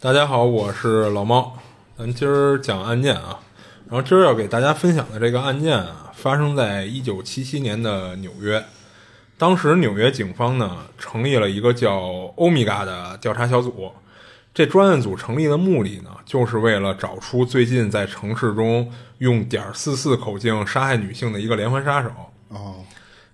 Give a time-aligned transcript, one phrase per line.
[0.00, 1.58] 大家好，我是老猫。
[1.98, 3.40] 咱今儿讲案件啊，
[3.90, 8.64] 然后今儿要给大家分享的这个案件啊，发生在一九七七年的纽约。
[9.36, 11.98] 当时纽约警方呢成立了一个叫
[12.36, 13.90] 欧米伽的调查小组。
[14.54, 22.10] 这专案组成立的目的呢，就是为了找出最近在城市中用点四四口径杀害女性的一个连环杀手。
[22.50, 22.84] 哦，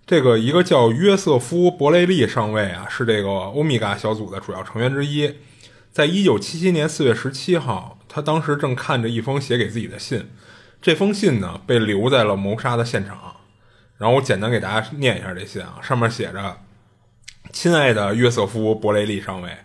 [0.06, 5.30] 这个一个叫约瑟夫·伯雷利上尉啊，是这个欧米伽小组的主要成员之一。
[5.94, 10.28] 在一九七七年四月十七号，他当时正看着一封写给自己的信，
[10.82, 13.36] 这封信呢被留在了谋杀的现场。
[13.96, 16.58] 然后我简单给大家念一下这信啊，上面写着
[17.54, 19.56] ：“亲爱的约瑟夫·伯雷利上尉，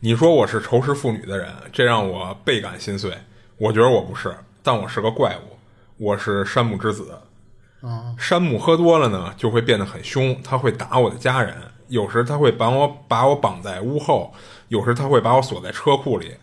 [0.00, 3.12] 你说我是仇视妇女的人，这让我倍感心碎。
[3.56, 4.34] 我觉得我不是，
[4.64, 5.56] 但我是个怪物，
[5.98, 7.16] 我是山姆之子。
[8.18, 11.54] 山姆喝多了呢，就会变得很凶，他会打我的家人，
[11.86, 14.34] 有时他会把我把我绑在屋后，
[14.68, 16.36] 有时他会把我锁在车库里。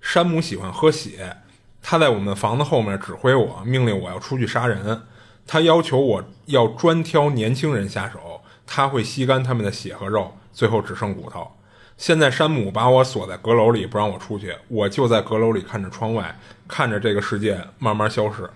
[0.00, 1.36] 山姆喜欢喝血，
[1.82, 5.02] 他在我们房子后面指挥我，命令我要出去杀人。
[5.46, 11.50] 他要求我要专挑年轻人下手，他会吸干他们的血和肉，最后只剩骨头。
[11.96, 18.48] 现在山姆把我锁在阁楼里，不让我出去，我就在阁楼里看着窗外，看着这个世界慢慢消失。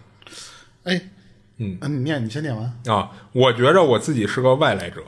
[0.84, 1.08] 哎，
[1.56, 2.80] 嗯，你念，你先念完。
[2.86, 5.02] 啊，我觉着我自己是个外来者，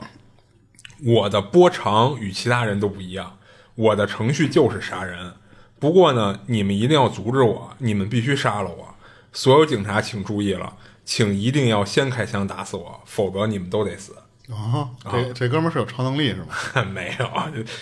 [1.05, 3.37] 我的波长与其他人都不一样，
[3.75, 5.33] 我的程序就是杀人。
[5.79, 8.95] 不过呢，你们一定要阻止我，你们必须杀了我。
[9.31, 10.73] 所有警察请注意了，
[11.03, 14.15] 请一定要先开枪打死我，否则你们都得死。
[14.49, 16.83] 啊，这这哥们儿是有超能力是吗？
[16.93, 17.29] 没有，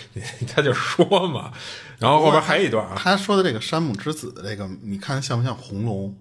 [0.48, 1.52] 他就说嘛。
[1.98, 6.16] 然后后边还有一段啊，他说的这个山姆之子的这个，你看像不像红龙？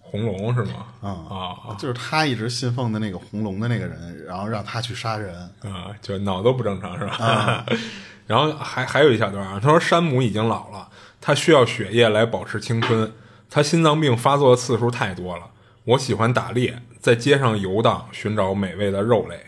[0.00, 0.86] 红龙是吗？
[1.00, 5.34] 啊啊就是他一直信奉的那个红龙的那个人，然后让他去杀人。
[5.60, 7.64] 啊，就脑都不正常是吧？
[8.26, 10.88] 然后还还有一小段啊，他说山姆已经老了，
[11.20, 13.12] 他需要血液来保持青春，
[13.50, 15.50] 他心脏病发作的次数太多了。
[15.84, 19.46] 我喜欢打猎，在街上游荡，寻找美味的肉类。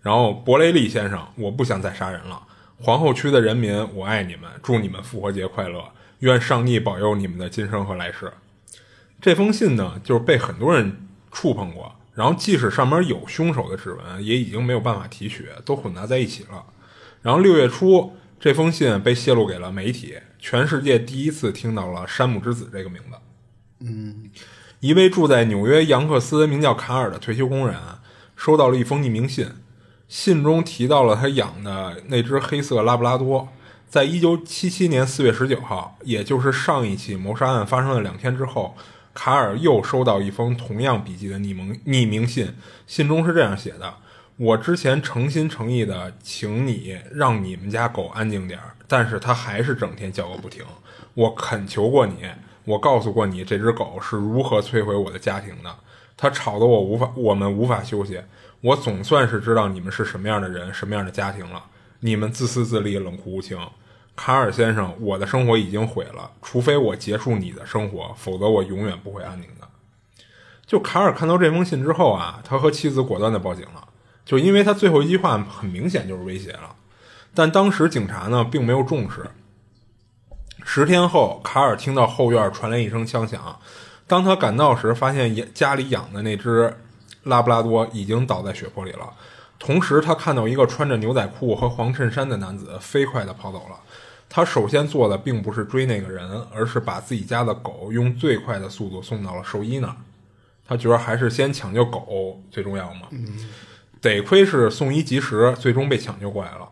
[0.00, 2.42] 然后伯雷利先生，我不想再杀人了。
[2.80, 5.84] 皇后区的人民，我爱你们，祝你们复活节快乐，
[6.20, 8.32] 愿上帝保佑你们的今生和来世。
[9.20, 16.64] 这封信呢，就是被很多人触碰过，然后即使上面有凶手的指纹，也已经没有办法提取，都混杂在一起了。
[17.22, 23.16] 然后六月初，这封信被泄露给了媒体，全世界第一次听到了山姆之子这个名字。
[23.80, 24.30] 嗯，
[24.80, 28.00] 一位住在纽约杨克斯名叫卡尔的退休工人啊，
[28.36, 29.48] 收到了一封匿名信，
[30.08, 33.48] 信中提到了他养的那只黑色拉布拉多。
[33.88, 38.74] 在一九七七年四月十九号，也就是上一起谋杀案发生的两天之后，
[39.12, 42.54] 卡尔又收到一封同样笔迹的匿名匿名信，
[42.86, 43.94] 信中是这样写的
[44.36, 50.64] ：“我之前诚心诚意的请你让你们家狗安静点儿，但是它还是整天叫个不停。
[51.14, 52.28] 我恳求过你，
[52.64, 55.74] 我告诉过你这只狗是如何摧毁我的家庭的，
[56.16, 58.20] 它吵得我无法，我们无法休息。
[58.62, 61.62] 我总算是知道你们是什么样的人，什么样的家庭了。
[62.00, 63.58] 你们自私自利，冷酷无情。
[64.16, 69.68] 卡尔先生，我的生活已经毁了，除非我结束你的生活，否则我永远不会安宁的。
[70.66, 73.88] 就卡尔看到这封信之后啊，他和妻子果断的报警了，
[74.24, 76.74] 就因为他最后一句话很明显就是威胁了。
[77.34, 79.30] 但当时警察呢并没有重视。
[80.64, 83.58] 十天后，卡尔听到后院传来一声枪响，
[84.06, 86.72] 当他赶到时，发现家里养的那只
[87.24, 89.12] 拉布拉多已经倒在血泊里了。
[89.58, 93.76] 同时，他看到一个穿着牛仔裤和黄衬衫的男子飞快地跑走了。
[94.28, 99.96] 他首先做的并不是追那个人，而是把自己家的狗用最快的速度送到了兽医那儿。
[100.66, 103.08] 他觉得还是先抢救狗最重要嘛。
[104.02, 106.68] 得亏是送医及时，最终被抢救过来了。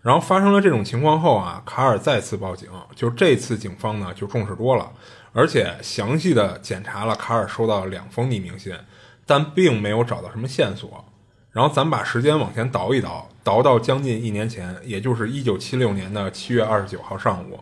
[0.00, 2.70] 然后发生了这种情况后啊，卡尔再次报警。
[2.94, 4.90] 就这次警方呢就重视多了，
[5.32, 8.74] 而且详细的检查了卡尔收到两封匿名信，
[9.26, 11.04] 但并没有找到什么线索。
[11.50, 17.58] 然后咱把时间往前倒一倒，倒到将近一年前，也就是一九七六年的七月二十九号上午，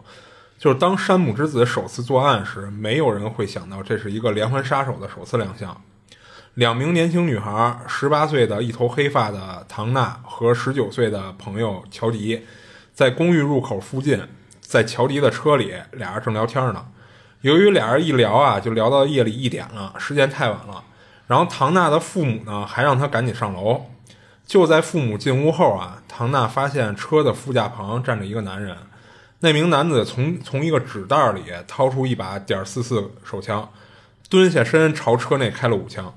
[0.58, 5.80] 就是当山姆之子首次作案时，没有人会想到这是一个连环杀手的首次亮相。
[6.56, 12.46] 两名年轻女孩，十八岁的一头黑发的唐娜和十九岁的朋友乔迪，
[12.94, 14.26] 在公寓入口附近，
[14.62, 16.86] 在乔迪的车里，俩人正聊天呢。
[17.42, 20.82] 由于俩人一聊啊，就聊到夜里一点了，时间太晚了。
[21.26, 23.84] 然后唐娜的父母呢，还让他赶紧上楼。
[24.46, 28.74] 就在父母进屋后啊，唐娜发现车的副驾旁站着一个男人。
[29.40, 33.68] 那名男子从从一个纸袋里掏出一把点四四手枪，
[34.30, 36.14] 蹲下身朝车内开了五枪。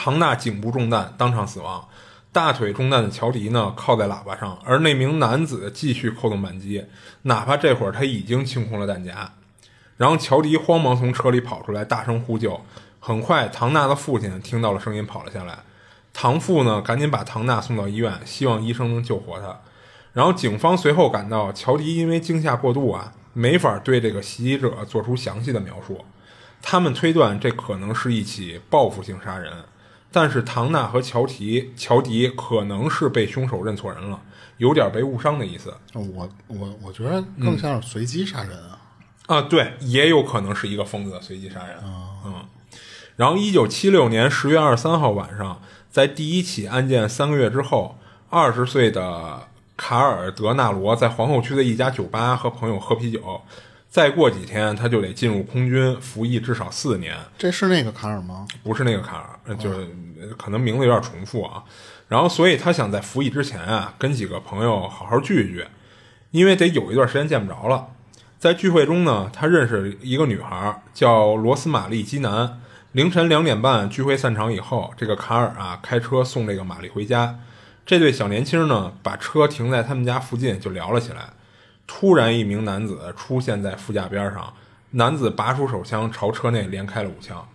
[0.00, 1.88] 唐娜颈部中弹，当场死亡。
[2.30, 6.84] 大腿中弹的乔迪呢，靠在喇叭上，而那名男子继续扣动扳机，
[7.22, 9.32] 哪怕这会儿他已经清空了弹夹。
[9.96, 12.60] 然后乔迪慌忙从车里跑出来，大声呼救。
[13.00, 15.58] 很快，唐娜的父亲听到了声音，跑了下来。
[16.12, 19.58] 唐父呢，赶紧把唐娜送到医院，希望医生能救活她。
[20.12, 26.04] 然后警方随后赶到，乔迪因为惊吓过度啊，没法对这个袭击者做出详细的描述。
[26.62, 29.52] 他们推断这可能是一起报复性杀人。
[30.10, 34.20] 但是唐娜和乔提乔迪可能是被凶手认错人了，
[34.56, 35.74] 有点被误伤的意思。
[35.92, 38.78] 我我我觉得更像是随机杀人啊。
[39.26, 41.76] 啊，对，也有可能是一个疯子的随机杀人。
[42.24, 42.34] 嗯。
[43.16, 45.60] 然后，一九七六年十月二十三号晚上，
[45.90, 47.98] 在第一起案件三个月之后，
[48.30, 53.42] 二十岁的卡尔德纳罗在皇后区的一家酒吧和朋友喝啤酒。
[53.90, 57.16] 再过几天，他就得进入空军服役至少四年。
[57.38, 58.46] 这是那个卡尔吗？
[58.62, 59.88] 不是那个卡尔，就是
[60.36, 61.64] 可能名字有点重复啊。
[62.08, 65.66] 然后，所以他想在服役之前啊，跟几个朋友好好聚一聚，
[66.30, 67.88] 因为得有一段时间见不着了。
[68.38, 72.60] 在聚会中呢，他认识一个女孩，叫罗斯玛丽基南。
[72.92, 77.38] 凌晨两点半，聚会散场以后，这个卡尔啊开车送这个玛丽回家。
[77.84, 81.30] 这对小年轻呢，把车停在他们家附近，就聊了起来。
[81.88, 84.54] 突然，一名男子出现在副驾边上。
[84.90, 87.48] 男子拔出手枪，朝车内连开了五枪。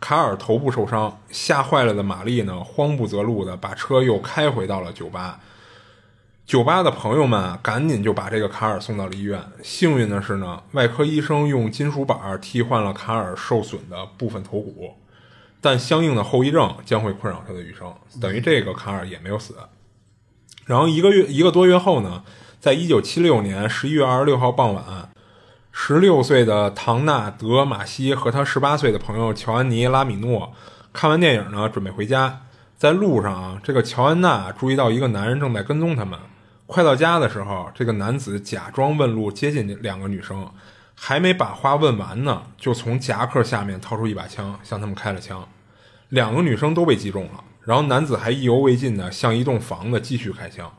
[0.00, 5.40] 卡尔头部受伤，吓坏了的玛丽呢，慌不择路的把车又开回到了酒吧。
[6.46, 9.40] 酒吧的朋友们赶紧就把这个卡尔送到了医院。
[9.62, 14.94] 幸运的是呢，外科医生用金属板替换了卡尔受损的部分头骨，
[15.60, 17.94] 但相应的后遗症将会困扰他的余生。
[18.20, 19.54] 等于这个卡尔也没有死。
[20.64, 22.24] 然后一个月一个多月后呢？
[22.60, 24.84] 在一九七六年十一月二十六号傍晚，
[25.72, 30.52] 十六岁的唐纳德·马西和他十八岁的朋友乔安妮·拉米诺
[30.92, 32.42] 看完电影呢，准备回家。
[32.76, 36.18] 在路上啊，这个乔安娜注意到一个男人正在跟踪他们。
[36.66, 40.46] 快到家的时候，这个男子假装问路接近两个女生，
[40.94, 45.48] 还没把话问完呢，就从夹克下面掏出一把枪向他们开了枪。
[46.10, 50.70] 两个女生都被击中了，然后男子还意犹未尽的向一栋房子继续开枪。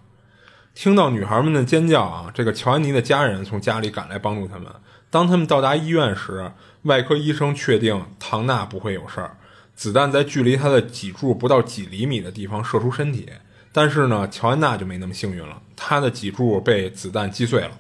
[0.74, 4.68] 听到女孩们的尖叫啊，这个乔安妮的家人从家里赶来帮助他们。
[5.10, 6.52] 当他们到达医院时，
[6.84, 9.38] 外科医生确定唐娜不会有事儿。
[9.76, 13.28] 子弹在距离他的脊柱不到几厘米的地方射出身体，
[13.72, 17.72] 但是呢，乔安娜就没那么幸运了，她的脊柱被子弹击碎了。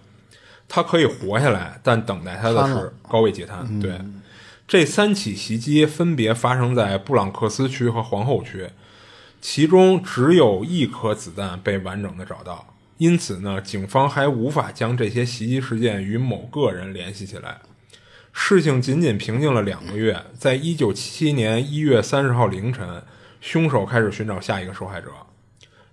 [0.67, 3.79] 她可以活下来，但等待她的是高位截瘫。
[3.79, 4.01] 对，
[4.67, 8.69] 这三起袭击分别发生在布朗克斯区和皇后区，
[9.39, 12.70] 其中只有一颗子弹被完整的找到。
[13.01, 17.57] 因此呢，警方还无法将这些袭击事件与某个人联系起来。
[18.31, 23.01] 事情仅仅平静了两个月，在一九七七年一月三十号凌晨，
[23.41, 25.07] 凶手开始寻找下一个受害者。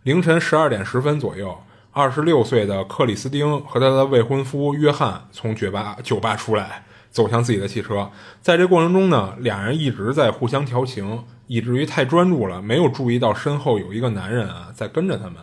[0.02, 1.58] 凌晨十二点十分左右，
[1.92, 8.10] 二十六岁的克里斯汀和他的未婚夫约翰从酒吧酒吧出来，走向自己的汽车。
[8.42, 15.36] 在这过程中呢，俩人一直在互相调情，以至于太专注了，没有注意到身后有一个男人啊在跟着他们。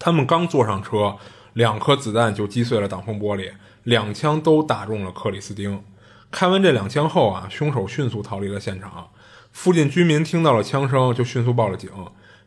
[0.00, 1.14] 他们刚坐上车，
[1.52, 3.52] 两颗子弹就击碎了挡风玻璃，
[3.84, 5.84] 两枪都打中了克里斯汀。
[6.30, 9.08] 开完这两枪后啊，凶手迅速逃离了现场。
[9.52, 11.90] 附近居民听到了枪声，就迅速报了警。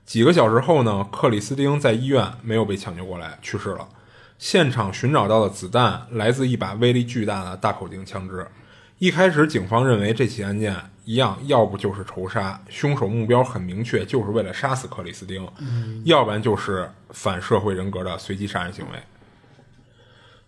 [0.03, 3.87] 几个小时后呢，克里斯汀在医院没有被抢救过来，去世了。
[4.39, 8.47] 现场寻找到的子弹来自一把威力巨大的大口径枪支。
[8.97, 10.75] 一开始，警方认为这起案件。
[11.05, 15.45] 一样，要不就是仇杀，凶手目标很明确，就是为了杀死克里斯汀；
[16.05, 18.99] 要不然就是反社会人格的随机杀人行为。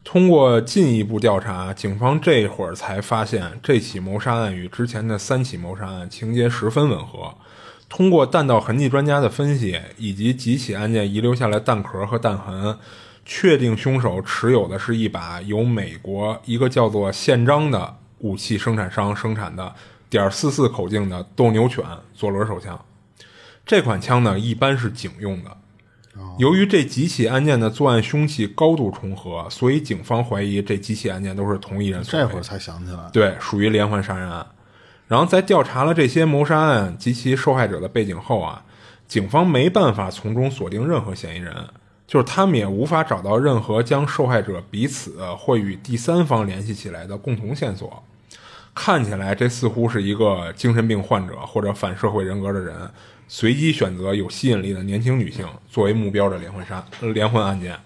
[0.04, 7.34] 通过进一步调查，警方这会儿才发现，这起谋杀案与之前的三起谋杀案情节十分吻合。
[7.90, 12.78] 通过弹道痕迹专家的分析，以及几起案件遗留下来弹壳和弹痕，
[13.26, 19.74] 确定凶手持有的是一把由美国一个叫做宪章的武器生产商生产的。
[20.10, 21.84] 点四四口径的斗牛犬
[22.14, 22.80] 左轮手枪，
[23.66, 25.58] 这款枪呢一般是警用的。
[26.38, 32.02] 由于这几起案件的作案凶器高度重合，所以警方怀疑这几起案件都是同一人。
[32.04, 34.46] 这会儿才想起来，对，属于连环杀人案。
[35.08, 38.64] 然后在调查了这些谋杀案及其受害者的背景后啊，
[39.08, 41.54] 警方没办法从中锁定任何嫌疑人。
[42.08, 48.04] 就是他们也无法找到任何将受害者彼此或与第三方联系起来的共同线索。
[48.76, 52.76] 看起来这似乎是一个精神病患者或者反社会人格的人
[53.28, 57.80] 随机选择有吸引力的年轻女性作为目标的连环杀、呃连环案件。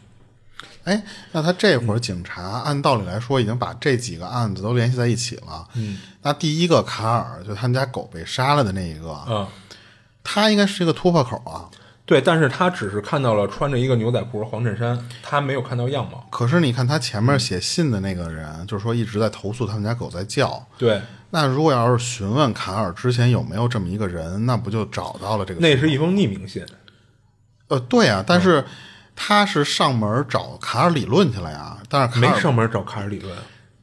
[0.83, 5.67] 哎，那他这会儿警察按道理来说已经把这几个案子都联系在一起了。
[5.75, 9.47] 嗯，那第一个卡尔就他们家狗被杀了的那一个，嗯，
[10.23, 11.69] 他应该是一个突破口啊。
[12.09, 16.27] 对，但是他只是看到了穿着一个牛仔裤和黄衬衫，他没有看到样貌。
[16.31, 20.65] 可是你看他前面写信的那个人，就是说一直在投诉他们家狗在叫。
[20.75, 20.99] 对，
[21.29, 25.59] 那如果要是询问卡尔之前有没有这么一个人，那不就找到了这个？
[25.59, 26.65] 那是一封匿名信。
[27.67, 28.65] 呃，对啊，但是
[29.15, 31.77] 他是上门找卡尔理论去了呀。
[31.87, 33.37] 但是卡没上门找卡尔理论，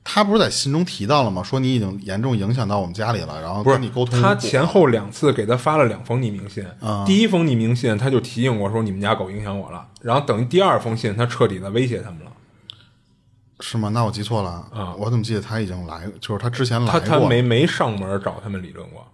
[0.08, 1.42] 他不是在信中提到了吗？
[1.42, 4.22] 说你已经严重影响到我们家里了，然后不是跟你沟通。
[4.22, 6.64] 他前后两次给他发了两封匿名信。
[6.80, 12.30] 啊第一封匿名信他就提醒我说你们家狗影响我了，然后等于第二封信他彻底的威胁他们了。
[13.58, 13.88] 是吗？
[13.88, 17.08] 那我记错了啊我怎么记得他已经来，就是他之前来他过？
[17.08, 19.06] 他没没上门找他们理论过。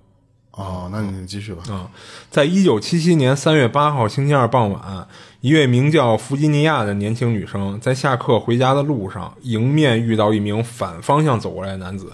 [0.53, 1.63] 哦，那你继续吧。
[1.71, 1.89] 啊，
[2.31, 5.09] 在一九七七年三月八号星期二傍晚，
[5.41, 12.13] 一位名叫弗吉尼亚的年轻女生在下课回家的路上，迎面遇到一名反方向走过来的男子。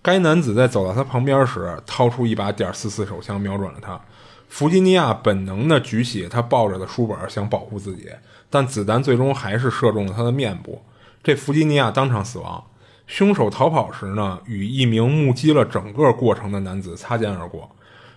[0.00, 4.00] 该男子在走到她旁边时，掏出一把点四四手枪瞄准了她。
[4.48, 8.08] 弗吉尼亚本能地举起她抱着的书本，想保护自己，
[8.48, 10.82] 但子弹最终还是射中了她的面部。
[11.22, 12.64] 这弗吉尼亚当场死亡。
[13.06, 17.70] 凶手逃跑时呢，与一名目击了整个过程的男子擦肩而过。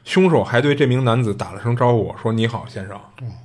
[0.05, 2.97] 凶手还对这名男子打了声招呼，说：“你好，先生。”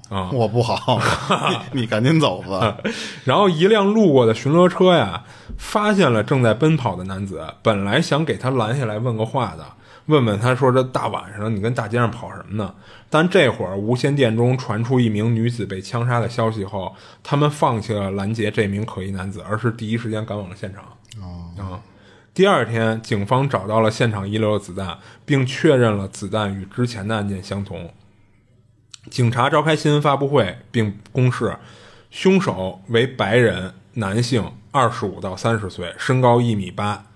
[0.08, 1.00] 啊，我不好，
[1.74, 2.76] 你你赶紧走吧。
[3.24, 5.24] 然后一辆路过的巡逻车呀，
[5.58, 9.66] 发现了正在奔跑的男子，本来想给他拦下来问个话的，
[10.06, 12.72] 问问他说这大晚上你跟大街上跑什么呢？
[13.10, 16.94] 但这会儿无线电中传出一名女子被枪杀的消息后，
[17.24, 20.84] 他们放弃了拦截这名可疑男子，而是第一时间赶往了现场。
[21.58, 21.82] 哦，啊，
[22.34, 27.92] 第二天，警方找到了现场遗留的子弹，并确认了子弹与之前的案件相同。
[29.10, 31.56] 警察召开新闻发布会，并公示
[32.10, 37.06] 凶手为白人男性，二十五到三十岁，身高一米八，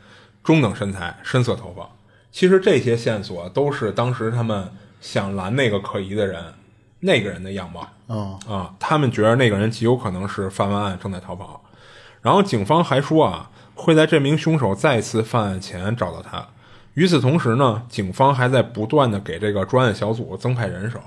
[0.43, 1.89] 中等身材，深色头发。
[2.33, 6.43] 其实这些线索都是当时他们想拦那个可疑的人，
[7.01, 7.89] 那个人的样貌。
[8.09, 11.63] 嗯，啊，他们觉得那个人极有可能是犯完案正在逃跑。
[12.21, 16.45] 然后警方还说啊，会在这名凶手再次犯案前找到他。
[16.95, 20.99] 与此同时呢，警方还在不断的给这个专案小组增派人手。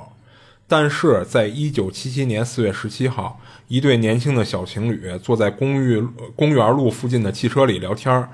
[0.67, 5.99] 但是在一九七七年四月十七号，一对年轻的小情侣坐在公寓
[6.35, 8.29] 公园路附近的汽车里聊天儿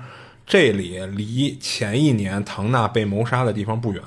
[0.46, 4.02] 这里离前一年唐娜被谋杀的地方不远。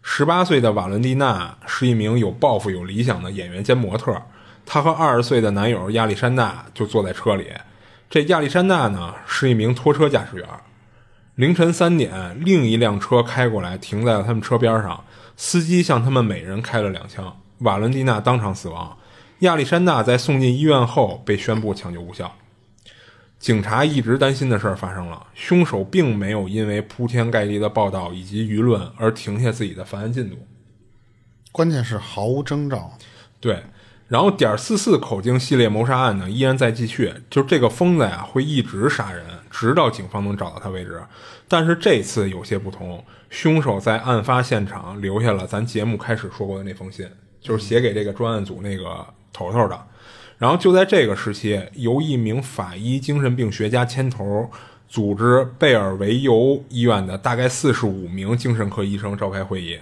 [0.00, 4.16] 十八岁的瓦伦蒂娜是一名有抱负、有理想的演员兼模特，
[4.64, 7.48] 她和二十岁的男友亚历山大就坐在车里。
[8.08, 10.48] 这亚历山大呢是一名拖车驾驶员。
[11.34, 15.04] 凌晨三点，另一辆车开过来，停在了他们车边上。
[15.36, 18.96] 司机向他们每人开了两枪，瓦伦蒂娜当场死亡。
[19.40, 22.34] 亚历山大在送进医院后被宣布抢救无效。
[23.38, 30.38] 警察一直担心的事儿发生了，凶手并没有因为铺天盖地的报道以及舆论而停下自己的犯案进度。
[31.52, 32.96] 关键是毫无征兆。
[33.38, 33.62] 对，
[34.08, 41.02] 然后点四四口径系列谋杀案呢依然在继续，就这个疯子呀会一直杀人，直到警方能找到他为止。
[41.48, 47.08] 但是这次有些不同，凶手在案发现场留下了咱节目开始说过的那封信，
[47.40, 49.80] 就是写给这个专案组那个头头的。
[50.38, 54.48] 然后就在这个时期，由一名法医精神病学家牵头，
[54.86, 59.78] 组织贝尔维尤医院的大概四十五名精神科医生召开会议，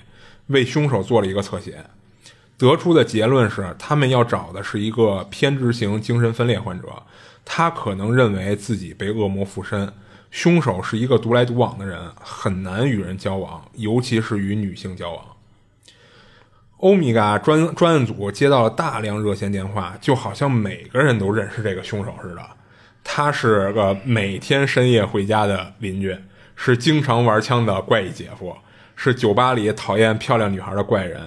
[0.47, 1.85] 为凶手做了一个侧写。
[2.57, 6.89] 得出的结论是，他们要找的是一个偏执型精神分裂患者，
[7.45, 9.93] 他可能认为自己被恶魔附身。
[10.31, 15.25] 凶手是一个独来独往的人，很难与人交往，尤其是与女性交往。
[16.79, 22.43] 欧米伽专专案组接到了大量热线电话，就好像每个人都认识这个凶手似的。
[23.05, 26.17] 他是个每天深夜回家的邻居，
[26.57, 28.57] 是经常玩枪的怪异姐夫，
[28.97, 31.23] 是酒吧里讨厌漂亮女孩的怪人。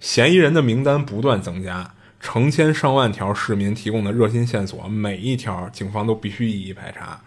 [0.00, 7.20] 嫌疑人的名单不断增加，成千上万条市民提供的热心线索，每一条警方都必须一一排查，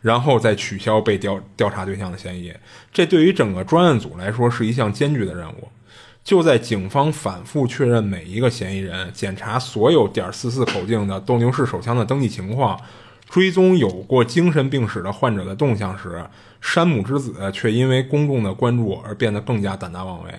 [0.00, 2.52] 然后再取消被调调查对象的嫌疑。
[2.92, 5.68] 这对于整个专案组来说是一项艰巨的任务。
[6.24, 12.80] 就在警方反复确认每一个嫌疑人、检查所有点四四口径的斗牛士手枪的登记情况、
[13.28, 16.26] 追踪有过精神病史的患者的动向时，
[16.60, 20.30] 山姆之子却因为公众的关注而变得更加胆大妄为。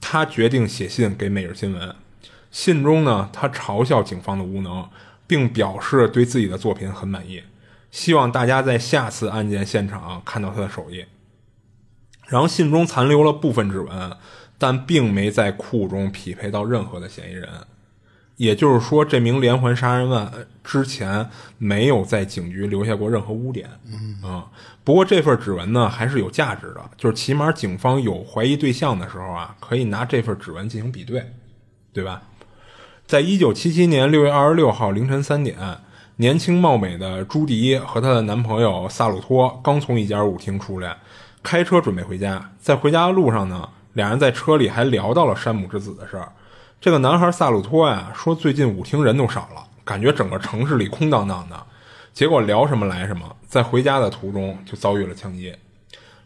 [0.00, 1.88] 他决定写信给《每日新闻》，
[2.50, 4.88] 信中呢，他嘲笑警方的无能，
[5.26, 7.42] 并表示对自己的作品很满意，
[7.90, 11.04] 希望大家在下次案件现场看到他的手艺。
[12.28, 14.16] 然后信中残留了部分指纹，
[14.56, 17.48] 但并没在库中匹配到任何的嫌疑人。
[18.36, 20.32] 也就是说，这名连环杀人犯
[20.64, 21.28] 之前
[21.58, 23.68] 没有在警局留下过任何污点。
[23.84, 24.44] 嗯
[24.90, 31.24] 不过这份指纹呢，还是有价值的，就是起码警方有怀疑对象的时候啊，可以拿这份指纹进行比对，
[31.92, 32.20] 对吧？
[33.06, 35.56] 在一九七七年六月二十六号凌晨三点，
[36.16, 40.96] 年轻貌美的朱迪和她的男朋友萨鲁托刚从一家舞厅出来，
[41.40, 42.50] 开车准备回家。
[42.58, 46.32] 在回家的路上呢，俩人在车里还聊到了山姆之子的事儿。
[46.80, 51.64] 这个男孩萨鲁托呀，说最近舞厅人都少了，感觉整个城市里空荡荡的。
[52.12, 55.54] 结果聊什么来什么，在回家的途中就遭遇了枪击。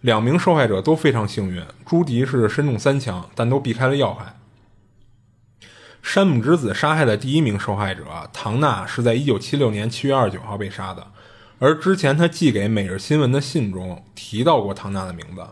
[0.01, 4.37] 两名受害者都非常幸运，朱迪是身中三枪，但都避开了要害。
[6.03, 11.07] 山姆之子杀害的第一名受害者唐娜是在1976年7月29号被杀的，
[11.59, 15.47] 而之前他寄给《每日新闻》的信中提到过唐娜的名字，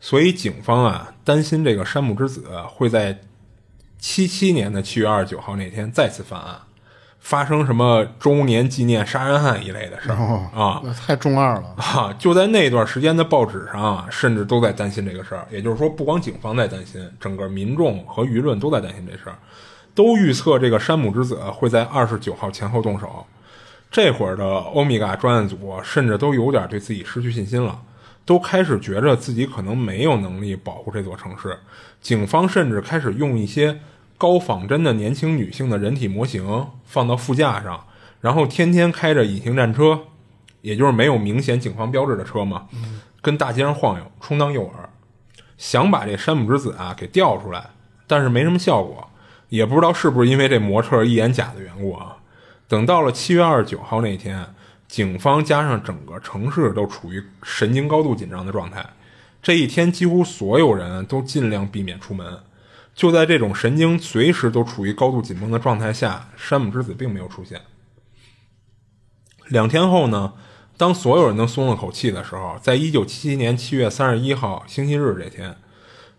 [0.00, 3.20] 所以警方啊担心这个山姆之子会在。
[3.96, 6.60] 七七年的七月二十九号那天再次犯案，
[7.24, 10.16] 发生什么周年纪念杀人案一类的事儿
[10.54, 10.78] 啊？
[10.84, 12.14] 那太中二了啊！
[12.18, 15.46] 就在那段时间的报纸上啊，甚至都在担心这个事儿。
[15.50, 19.38] 也就是说，不光警方在担心，整个民众和舆论都在担心这事儿，
[19.94, 23.24] 都预测这个山姆之子会在二十九号前后动手。
[23.90, 27.80] 这会儿的欧米伽专案组甚至都有点对自己失去信心了，
[28.26, 31.58] 都开始觉着自己可能没有能力保护这座城市。
[32.02, 33.80] 警方甚至开始用一些。
[34.24, 37.84] 高仿真的年轻女性的人体模型放到副驾上，
[38.22, 40.00] 然后天天开着隐形战车，
[40.62, 42.66] 也就是没有明显警方标志的车嘛，
[43.20, 44.70] 跟大街上晃悠，充当诱饵，
[45.58, 47.68] 想把这山姆之子啊给调出来，
[48.06, 49.06] 但是没什么效果，
[49.50, 52.16] 也不知道是不是因为这模特一眼假的缘故啊。
[52.66, 54.42] 等到了七月二十九号那天，
[54.88, 58.82] 警方加上整个城市都处于神经高度紧张的状态，
[59.42, 62.38] 这一天几乎所有人都尽量避免出门。
[62.94, 67.60] 就在这种神经随时都处于高度紧绷的状态下，山姆之子并没有出现。
[69.48, 70.34] 两天后呢，
[70.76, 75.56] 当所有人都松了口气的时候，在一九七七年七月三十一号星期日这天，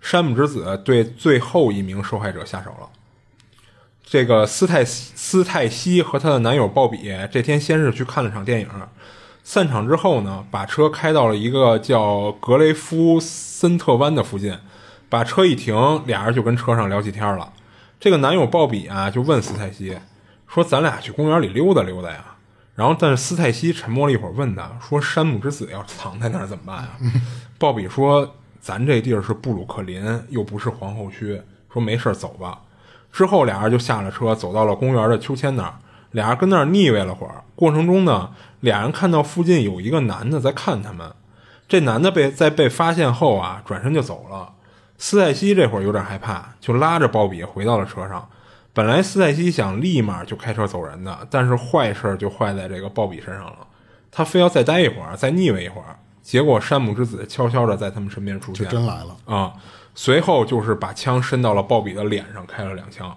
[0.01, 2.89] 山姆之子对最后一名受害者下手了。
[4.03, 8.67] 这个斯泰斯泰西和她的男友鲍比这天先是去看了场电影，
[9.43, 14.59] 散场之后呢，把车开到了一个叫格雷夫森特湾的附近。
[15.09, 17.51] 把车一停，俩人就跟车上聊起天了。
[17.99, 19.97] 这个男友鲍比啊，就问斯泰西
[20.47, 22.23] 说：“咱俩去公园里溜达溜达呀？”
[22.75, 26.89] 然后，但是斯泰西沉默了一会儿，问他说：“山姆之子要藏在那儿怎么办啊？”
[27.57, 31.41] 鲍比说：“咱这地儿是布鲁克林，又不是皇后区。”
[31.71, 32.59] 说：“没事走吧。”
[33.13, 35.75] 之后，俩人就下了车，走到了公园的秋千那儿。
[36.11, 37.43] 俩人跟那儿腻歪了会儿。
[37.55, 41.09] 过程中呢，俩人看到附近有一个男的在看他们。
[41.67, 44.51] 这男的被在被发现后啊，转身就走了。
[44.97, 48.27] 斯泰西这会儿有点害怕，就拉着鲍比回到了车上。
[48.73, 53.67] 本来斯泰西想立马就开车走人的，但是坏事就坏在这个鲍比身上了。
[54.11, 55.99] 他非要再待一会儿，再腻歪一会儿。
[56.21, 59.53] 结果山姆之子悄悄的在他们身边出现，真来了啊！
[59.93, 63.15] 随后就是把枪伸到了鲍比的脸上，开了两枪。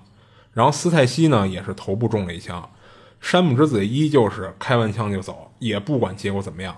[0.53, 2.69] 然后斯泰西呢，也是头部中了一枪。
[3.21, 6.77] 山姆之子依旧是开完枪就走，也不管结果怎么样。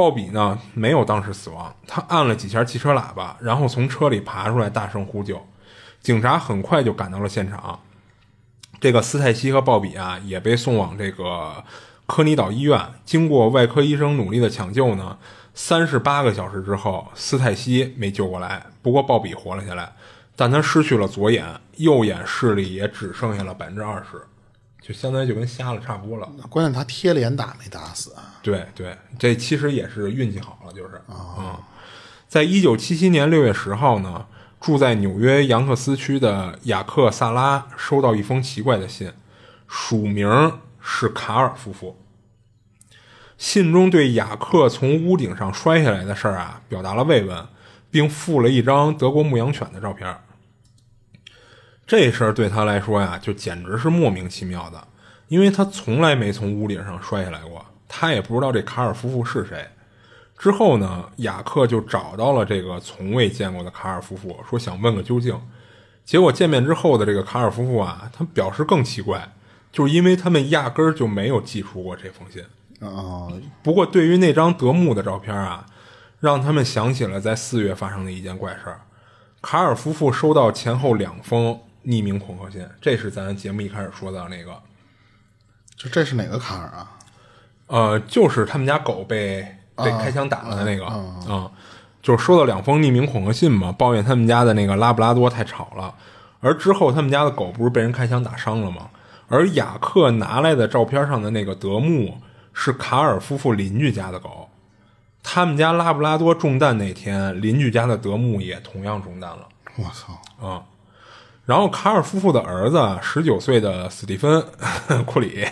[0.00, 5.46] 鲍比呢没有当时死亡，他按了几下汽车喇叭，然后从车里爬出来，大声呼救。
[6.00, 7.78] 警察很快就赶到了现场。
[8.80, 11.62] 这个斯泰西和鲍比啊也被送往这个
[12.06, 12.80] 科尼岛医院。
[13.04, 15.18] 经过外科医生努力的抢救呢，
[15.52, 19.92] 三十八个小时之后，斯泰西没救过来，不过鲍比活了下来，
[20.34, 21.44] 但他失去了左眼，
[21.76, 24.18] 右眼视力也只剩下了百分之二十。
[24.80, 26.28] 就相当于就跟瞎了差不多了。
[26.48, 28.38] 关键他贴脸打没打死啊。
[28.42, 31.60] 对对，这其实也是运气好了，就是啊。
[32.26, 34.26] 在一九七七年六月十号呢，
[34.60, 39.12] 住在纽约杨克斯区的雅克·萨拉收到一封奇怪的信，
[39.68, 41.96] 署名是卡尔夫妇。
[43.36, 47.46] 信中对雅克从屋顶上摔下来的事儿啊，表达了慰问，
[47.90, 50.16] 并附了一张德国牧羊犬的照片。
[51.90, 54.80] 这事儿对他来说呀，就简直是莫名其妙的，
[55.26, 59.66] 因为他从来没从屋顶上摔下来过，他也不知道这卡尔夫妇是谁。
[60.38, 65.36] 之后呢，雅克就找到了这个从未见过的卡尔夫妇，说想问个究竟。
[66.04, 69.32] 结果见面之后的这个卡尔夫妇啊，他表示更奇怪，
[69.72, 72.40] 就是因为他们压根儿就没有寄出过这封信
[72.88, 73.26] 啊。
[73.64, 75.66] 不过对于那张德牧的照片啊，
[76.20, 78.82] 让他们想起了在四月发生的一件怪事儿。
[79.42, 81.58] 卡尔夫妇收到前后两封。
[81.84, 84.60] 匿名恐吓信，这是咱节目一开始说的那个。
[85.76, 86.98] 就这是哪个卡尔啊？
[87.66, 91.50] 呃，就是他们家狗被被开枪打的那个啊，
[92.02, 95.94] 就是收到两封匿名恐吓信嘛，抱怨他们家的那个拉布拉多太吵了。
[96.40, 98.90] 而之后他们家的狗不是被人开枪打伤了吗？
[99.28, 102.18] 而雅克拿来的照片上的那个德牧
[102.52, 104.48] 是卡尔夫妇邻居家的狗，
[105.22, 109.48] 他们家拉布拉多中弹那天，邻居家的德牧也同样中弹了。
[109.76, 110.46] 我操！
[110.46, 110.64] 啊，
[111.50, 114.40] 然后卡尔夫妇的儿子十九岁的史蒂芬
[115.04, 115.44] 库里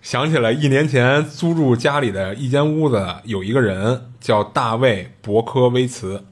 [0.00, 6.22] 想起来一年前租住家里的一间屋子有一个人叫大卫伯科威茨，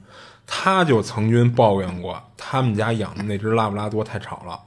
[0.47, 4.57] 他就曾经抱怨过他们家养的那只拉布拉多太吵了。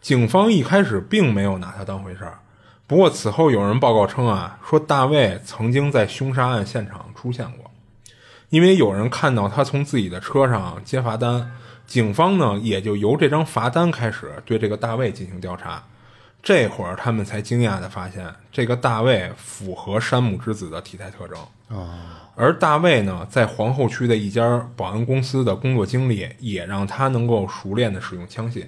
[0.00, 2.40] 警方一开始并没有拿他当回事儿，
[2.88, 7.70] 不过此后有人报告称啊，说大卫曾经在凶杀案现场出现过，
[8.48, 11.52] 因为有人看到他从自己的车上接罚单，
[11.86, 15.82] 警方呢也就由这张罚单开始对这个大卫进行调查。
[16.42, 21.38] 这会儿他们才惊讶地发现，这个大卫符合山姆之子的体态特征
[22.36, 28.66] 而大卫呢，在皇后区的一家保安公司的工作经历，也让他能够熟练地使用枪械。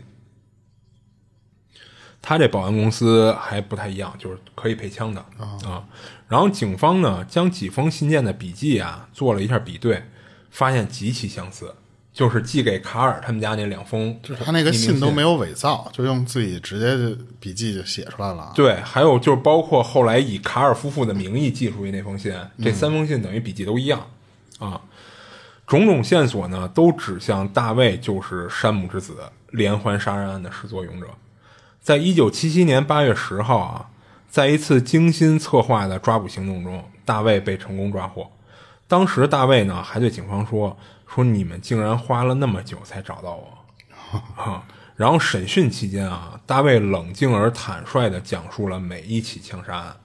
[2.22, 5.86] 他这保安公司还不太一样，就是可以配枪的啊。
[6.28, 10.02] 然后警方呢，将几封信件的笔记啊做了一下比对，
[10.50, 11.74] 发现极其相似，
[12.16, 18.52] 就是寄给卡尔他们家那两封，就是他那个信都没有伪造，就用自己直接就笔记就写出来了。
[18.54, 24.00] 对，还有就是包括后来以卡尔夫妇的名义寄出去那封信，这三封信等于笔记都一样
[24.58, 24.80] 啊。
[25.66, 29.18] 种种线索呢，都指向大卫就是山姆之子
[29.50, 31.08] 连环杀人案的始作俑者。
[31.82, 33.90] 在一九七七年八月十号啊，
[34.30, 38.30] 在一次精心策划的抓捕行动中，大卫被成功抓获。
[38.88, 43.58] 当时大卫呢还对警方说：“说你们竟然花了那么久才找到我。
[44.36, 44.64] ”啊，
[44.96, 49.96] 然后审讯期间啊，大卫冷静而坦率地讲述了每一起枪杀案。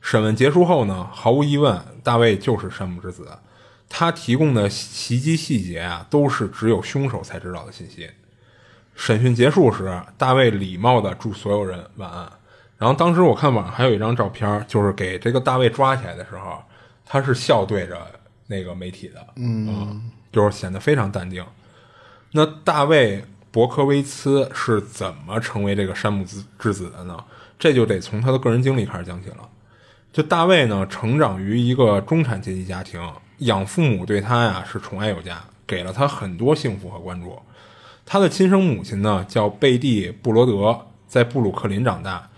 [0.00, 3.38] 审问结束后呢，毫无疑问，大卫就是山姆之子。
[3.88, 8.10] 他提供的袭击细节啊，都是只有凶手才知道的信息。
[8.94, 12.30] 审讯结束时，大卫礼貌地祝所有人晚安。
[12.76, 16.62] 然后当时我看网上还有一张照片，就是给这个大卫抓起来的时候，
[17.04, 17.96] 他是笑对着
[18.46, 21.44] 那个媒体的，嗯，就是显得非常淡定。
[22.32, 27.24] 那大卫伯科维茨是怎么成为这个山姆之之子的呢？
[27.58, 29.48] 这就得从他的个人经历开始讲起了。
[30.12, 33.00] 就大卫呢，成长于一个中产阶级家庭，
[33.38, 37.38] 养父母对他呀是宠爱有加，给了他很多幸福和关注。
[38.04, 42.30] 他的亲生母亲呢，叫贝蒂·布罗德，在布鲁克林长大，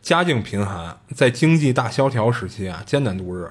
[0.00, 3.50] 家境贫寒，在经济大萧条时期啊，艰难度日。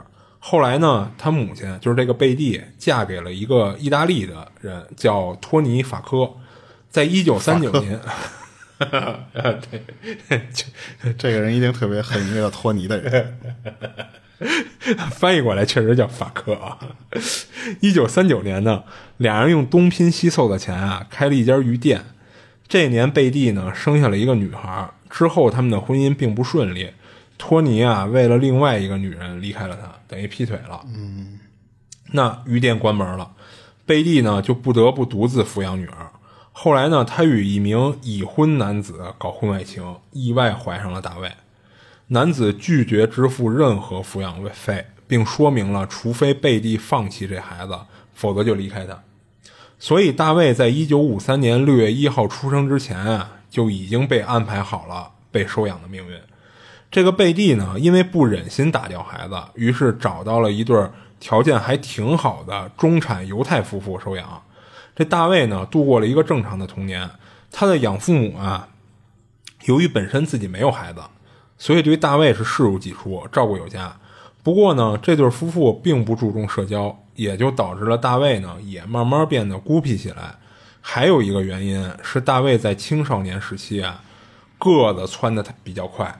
[0.49, 6.35] 后来呢，他母亲就是这个贝蒂，嫁给了一个意大利的人，叫托尼·法科。
[6.89, 7.99] 在一九三九年，
[8.79, 10.47] 对，
[11.17, 13.37] 这个人一定特别恨一个叫托尼的人。
[15.11, 16.79] 翻译过来确实叫法克啊。
[17.81, 18.85] 一九三九年呢，
[19.17, 22.05] 俩人用东拼西凑的钱啊，开了一家鱼店。
[22.69, 26.91] 这年贝蒂呢生下了一个女孩，之后他们的婚姻并不顺利。
[27.37, 30.85] 托尼啊，为了另外一个女人离开了他，等于劈腿了。
[30.87, 31.39] 嗯，
[32.11, 33.31] 那鱼店关门了，
[33.85, 36.11] 贝蒂呢就不得不独自抚养女儿。
[36.51, 41.31] 后来呢，她与一名已婚男子搞婚外情，意外怀上了大卫。
[42.07, 47.77] 男子拒绝支付任何抚养费，并说明了，除非贝蒂放弃这孩子，
[48.13, 49.03] 否则就离开他。
[49.77, 56.17] 所以，大卫在一九五三年六月一号出生之前啊，就已经被安排好了被收养的命运。
[56.89, 64.41] 这个贝蒂呢，因为不忍心打掉孩子，于是找到了一对条件还挺好的中产犹太夫妇收养。
[64.95, 67.09] 这大卫呢，度过了一个正常的童年。
[67.51, 68.69] 他的养父母啊，
[69.65, 71.01] 由于本身自己没有孩子。
[71.59, 73.95] 所以对大卫是视如己出，照顾有加。
[74.43, 80.35] 不过呢，这对夫妇并不注重社交，也就导致了大卫呢也慢慢变得孤僻起来。
[80.81, 84.01] 还有一个原因是，大卫在青少年时期啊，
[84.59, 86.15] 个子蹿的比较快，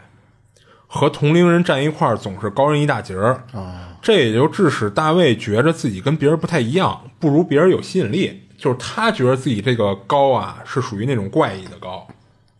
[0.88, 3.98] 和同龄人站一块儿总是高人一大截儿啊。
[4.02, 8.44] 这也就致使大卫觉着自己跟别人不太一样，不如别人有吸引力。
[8.58, 12.08] 就是他觉得自己这个高啊，是属于那种怪异的高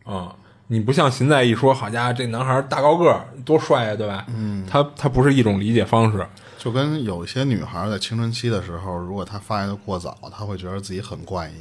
[0.04, 0.36] 啊。
[0.68, 4.26] 你不像现在一说，好家伙，这男孩大高个儿多帅啊，对吧？
[4.28, 6.28] 嗯，他他不是一种理解方式，
[6.68, 11.54] 就跟有些女孩在青春期的时候，如果她发育的过早，她会觉得自己很怪异。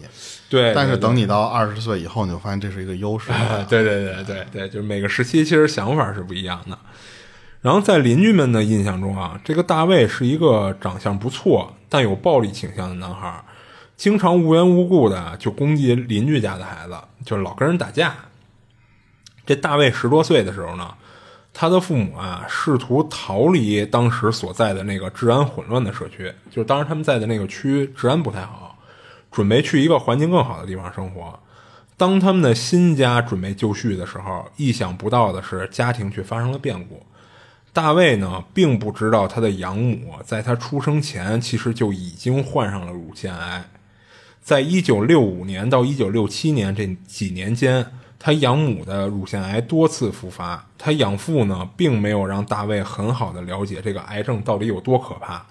[0.51, 3.31] 对，但是等你到二十岁以后，你就发现这是一个优势。
[3.69, 6.77] 对对对对对，就是每个时期其实想法是不一样的。
[7.61, 13.45] 然后在邻居们的印象中啊，这个大卫是一个长相不错但有暴力倾向的男孩，
[13.97, 18.13] 经常无缘无故的就攻击邻居家的孩子，就是老跟人打架。
[19.47, 20.93] 这大卫十多岁的时候呢，
[21.59, 28.79] 他的父母啊，试图逃离当时所在的那个治安混乱的社区，就是当时他们在的那个区治安不太好，
[29.33, 31.41] 准备去一个环境更好的地方生活。
[31.97, 37.03] 当他们的新家准备就绪的时候，意想不到的是，家庭却发生了变故。
[37.73, 43.65] 大卫呢，并不知道他的养母在他出生前其实就已经患上了乳腺癌。
[44.43, 47.87] 在一九六五年到一九六七年这几年间。
[48.19, 55.45] 他养母的乳腺癌多次复发，他养父呢并没有让大卫很好的了解这个癌症到底有多可怕，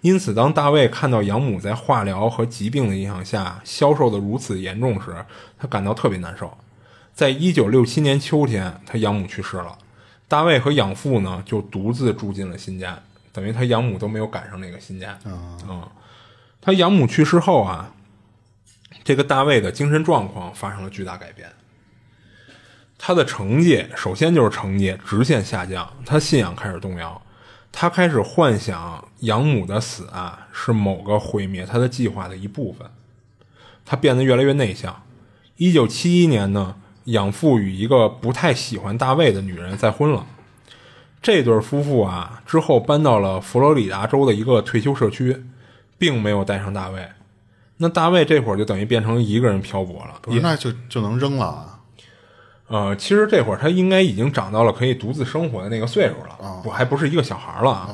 [0.00, 5.24] 因此当大卫看到养母在化疗和疾病的影响下消瘦的如此严重时，
[5.58, 6.56] 他感到特别难受。
[7.12, 9.76] 在一九六七年秋天，他养母去世了，
[10.28, 12.98] 大卫和养父呢就独自住进了新家，
[13.32, 15.18] 等于他养母都没有赶上那个新家。
[15.24, 15.82] 嗯，
[16.60, 17.92] 他养母去世后啊，
[19.04, 21.50] 这个大卫的精神状况发生了巨大改变。
[23.04, 27.20] 他的成绩首先就是成绩直线下降，他信仰开始动摇，
[27.72, 32.88] 他开始幻想养母的死啊是某个毁灭他的计划的一部分，
[33.84, 35.02] 他变得越来越内向。
[35.56, 40.24] 一九七一年呢，养父与一个不太喜欢大卫的女人再婚了，
[41.20, 45.44] 这对夫妇啊之后搬到了佛罗里达州的一个退休社区，
[45.98, 47.08] 并没有带上大卫。
[47.78, 51.71] 那大卫这会儿就等于变成一个人漂泊了，那就就能扔了。
[52.72, 57.90] 呃，其实这会儿他应该已经长到了可以独自生活的那个岁数了，不还不是一个小孩了啊。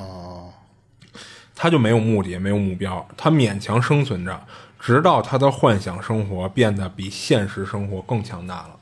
[1.52, 4.40] 他就没有目的，没有目标，他勉强生存着，
[4.78, 8.76] 直到他的幻想生活变得比现实生活更强大了，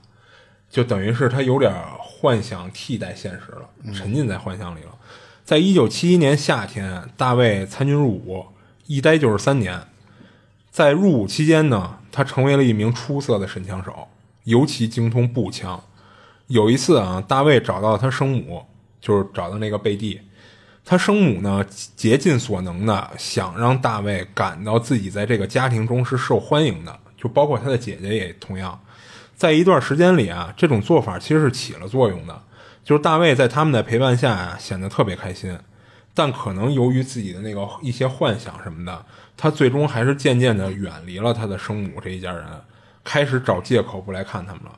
[0.68, 4.90] 就等于是他有点幻想替代现实了，沉浸在幻想里了。
[5.46, 8.44] 在一九七一年夏天，大卫参军入伍，
[8.86, 9.80] 一待就是三年。
[10.70, 14.08] 在入伍期间呢，他成为了一名出色的神枪手。
[14.46, 15.82] 尤其精通步枪。
[16.46, 18.64] 有一次啊，大卫找到他生母，
[19.00, 20.20] 就是找到那个贝蒂。
[20.84, 28.80] 他生母呢，竭尽所能的想让大卫感到自己在这个家庭中是受欢迎的，就包括他的姐姐也同样。
[29.34, 32.40] 在一段时间里啊，这种做法其实是起了作用的，
[32.84, 35.58] 就是大卫在他们的陪伴下啊，显得特别开心。
[36.14, 39.04] 但可能由于自己的那个一些幻想什么的，
[39.36, 42.46] 他最终还是渐渐的远离了他的生母这一家人。
[43.06, 44.72] 开始找借口不来看他们了。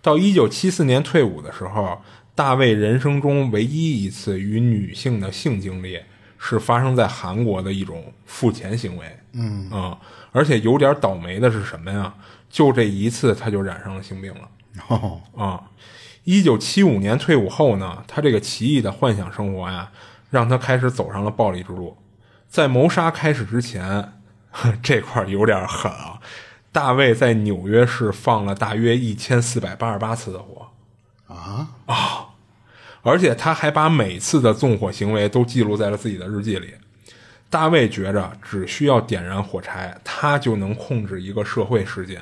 [0.00, 2.00] 到一九七四年退伍的时候，
[2.34, 6.00] 大卫人生中唯一一次与女性的性经历
[6.38, 9.18] 是发生在韩国的一种付钱行为。
[9.32, 9.98] 嗯啊，
[10.32, 12.14] 而且有点倒霉的是什么呀？
[12.48, 14.48] 就这一次，他就染上了性病了。
[14.88, 15.70] 哦啊，
[16.24, 19.90] 一九七五年退伍后呢，他这个奇异的幻想生活呀，
[20.30, 21.96] 让他开始走上了暴力之路。
[22.48, 24.12] 在谋杀开始之前，
[24.82, 26.20] 这块有点狠啊。
[26.74, 30.66] 大卫在纽约市放了大约一千四百八十八次的火，
[31.28, 32.30] 啊啊！
[33.02, 36.74] 而且他还把每次的纵火行为都记录在了自己的日记里。
[37.48, 42.20] 大卫觉着只需要点燃火柴，他就能控制一个社会事件。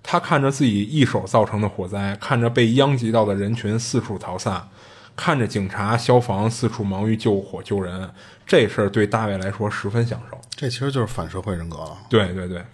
[0.00, 4.68] 他看着自己一手造成的火灾，看着被殃及到的人群四处逃散，
[5.16, 8.08] 看着警察、消防四处忙于救火救人，
[8.46, 10.40] 这事儿对大卫来说十分享受。
[10.50, 11.98] 这其实就是反社会人格了。
[12.08, 12.64] 对对对。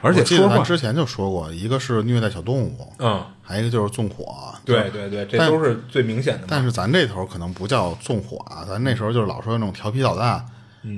[0.00, 6.46] 而且说咱之前就说过，一个是虐待小动物，嗯，还一个就是纵火，对对对，这都是最明显的。
[6.48, 10.44] 但是咱这头可能不叫纵火啊，咱那时候就是老说那种调皮捣蛋，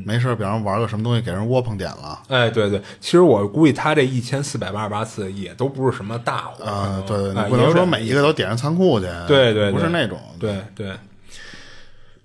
[0.04, 2.20] 没事，比方玩个什么东西给人窝棚点了。
[2.28, 10.92] 哎，对对，其实我估计他这一千四百八十八次也都不是什么大火啊，对对，不能说每一个都点上仓库去，对对，不是那种，对对。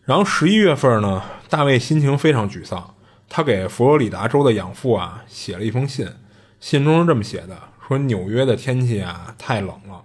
[0.04, 2.94] 然后十一月份呢，大卫心情非常沮丧，
[3.28, 6.08] 他给佛罗里达州的养父啊写了一封信。
[6.65, 7.56] 信中是这么写的：
[7.88, 10.01] 说纽约的天气啊太冷了，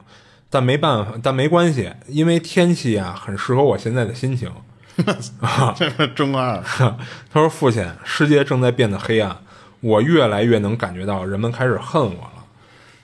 [0.51, 4.53] 但没办法，但没关系，因为天气啊很适合我现在的心情。
[5.75, 6.62] 这是中二。
[7.33, 9.38] 他说：“父亲，世界正在变得黑暗，
[9.81, 12.44] 我越来越能感觉到人们开始恨我了。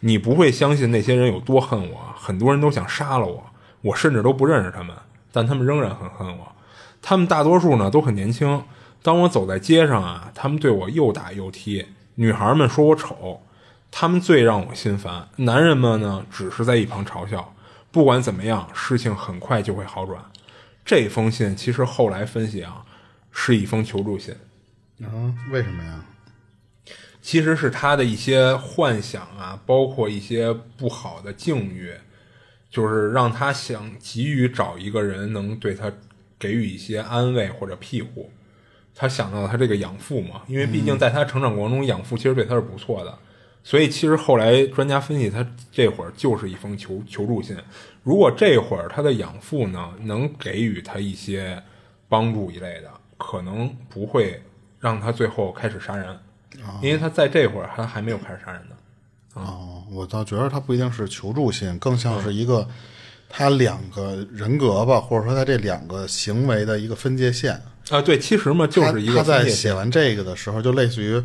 [0.01, 3.43] 你不会相信那些人有多恨我，很多人都想杀了我，
[3.81, 4.95] 我甚至都不认识他们，
[5.33, 6.53] 但他们仍然很恨我。
[7.01, 8.63] 他们大多数呢都很年轻。
[9.03, 11.87] 当我走在街上啊，他们对我又打又踢。
[12.17, 13.41] 女孩们说我丑。”
[13.99, 17.55] 他们最让我心烦，男人们呢，只是在一旁嘲笑。
[17.91, 20.23] 不管怎么样，事情很快就会好转。
[20.85, 22.85] 这封信其实后来分析啊，
[23.33, 24.35] 是一封求助信。
[25.01, 25.09] 啊，
[25.51, 26.05] 为什么呀？
[27.23, 31.91] 其实是他的一些幻想啊，包括一些不好的境遇，
[32.69, 35.91] 就是让他想急于找一个人能对他
[36.39, 38.31] 给予一些安慰或者庇护。
[38.95, 43.19] 他想到他这个养父嘛，因为毕竟在他成长过程中，养父其实对他是不错的。
[43.67, 47.57] 所以其实后来专家分析，他这会儿就是一封求求助信。
[48.05, 51.61] 如果这会儿他的养父呢能给予他一些
[52.09, 54.41] 帮助一类的，可能不会
[54.79, 56.17] 让他最后开始杀人，
[56.81, 58.77] 因为他在这会儿他还没有开始杀人呢。
[59.35, 62.69] 哦，我倒觉得他不一定是求助信，更像是一个
[63.29, 67.61] 他两个人格吧，或者说他这两个行为的一个分界线。
[67.91, 71.21] 啊，对，其实嘛，就是一个他他在写完这个的时候，就类似于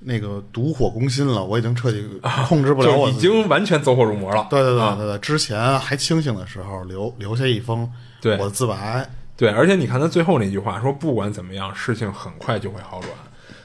[0.00, 2.04] 那个毒火攻心了，我已经彻底
[2.46, 4.46] 控制不了 我已经完全走火入魔了。
[4.50, 13.10] 对对对啊对对，之前还清醒的时候留留下一封对我的自白，对，而且你看他最后那句话说，不管怎么样，事情很快就会好转。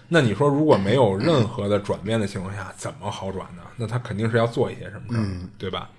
[0.08, 3.62] 那你说，如果没有任何的转变的情况下， 怎么好转呢？
[3.78, 5.90] 那他肯定是要做一些什么事儿，对吧？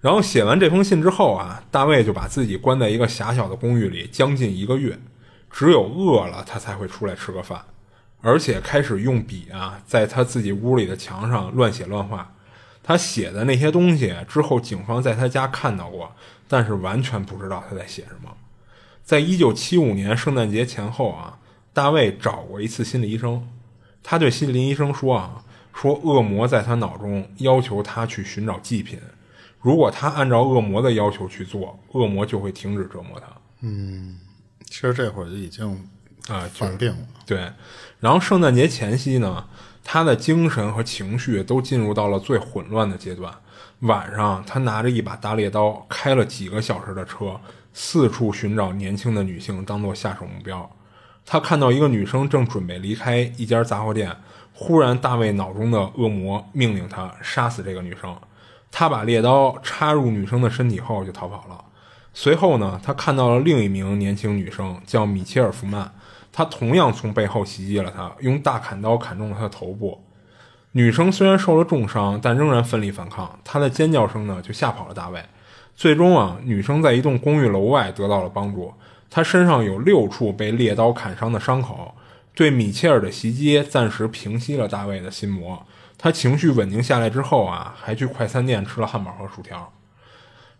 [0.00, 4.98] 然后写完这封信之后啊，大卫就把自己关在一个狭小的公寓里将近一个月，
[5.50, 7.60] 只有饿了他才会出来吃个饭，
[8.22, 12.34] 而且开始用笔啊，在他自己屋里的墙上乱写乱画。
[12.82, 16.10] 他写的那些东西之后，警方在他家看到过，
[16.48, 18.36] 但是完全不知道他在写什么。
[19.04, 21.38] 在一九七五年圣诞节前后啊，
[21.72, 23.46] 大卫找过一次心理医生，
[24.02, 28.98] 他对心理医生说啊，说恶魔在他脑中要求他去寻找祭品，
[29.60, 33.26] 如果他按照恶魔的要求去做，恶魔就会停止折磨他。
[33.60, 34.18] 嗯
[34.64, 35.86] 其实这会儿就已经
[36.34, 36.98] 啊、就犯病了。
[37.26, 37.52] 对，
[38.00, 39.44] 然后圣诞节前夕呢，
[39.84, 43.32] 他的精神和情绪都进入到了最混乱的阶段。
[43.80, 47.40] 晚上，他拿着一把大猎刀，开了几个小时的车，
[47.72, 50.70] 四处寻找年轻的女性当做下手目标。
[51.24, 54.14] 他看到一个女生正准备离开一家杂货店，
[54.52, 58.14] 忽然大卫脑中的恶魔命令他杀死这个女生。
[58.70, 61.64] 他把猎刀插入女生的身体后就逃跑了。
[62.12, 65.92] 随后呢，他看到了另一名年轻女生，叫米切尔·福曼。
[66.32, 70.02] 他同样从背后袭击了她，用大砍刀砍中了她的头部。
[70.72, 73.38] 女生虽然受了重伤，但仍然奋力反抗。
[73.44, 75.24] 她的尖叫声呢，就吓跑了大卫。
[75.74, 78.72] 最终啊，女生在一栋公寓楼外得到了帮助。
[79.08, 81.94] 她身上有六处被猎刀砍伤的伤口。
[82.32, 85.66] 对米切尔的袭击暂时平息了大卫的心魔。
[85.98, 89.70] 他情绪稳定下来之后啊，还去快餐店吃了汉堡和薯条。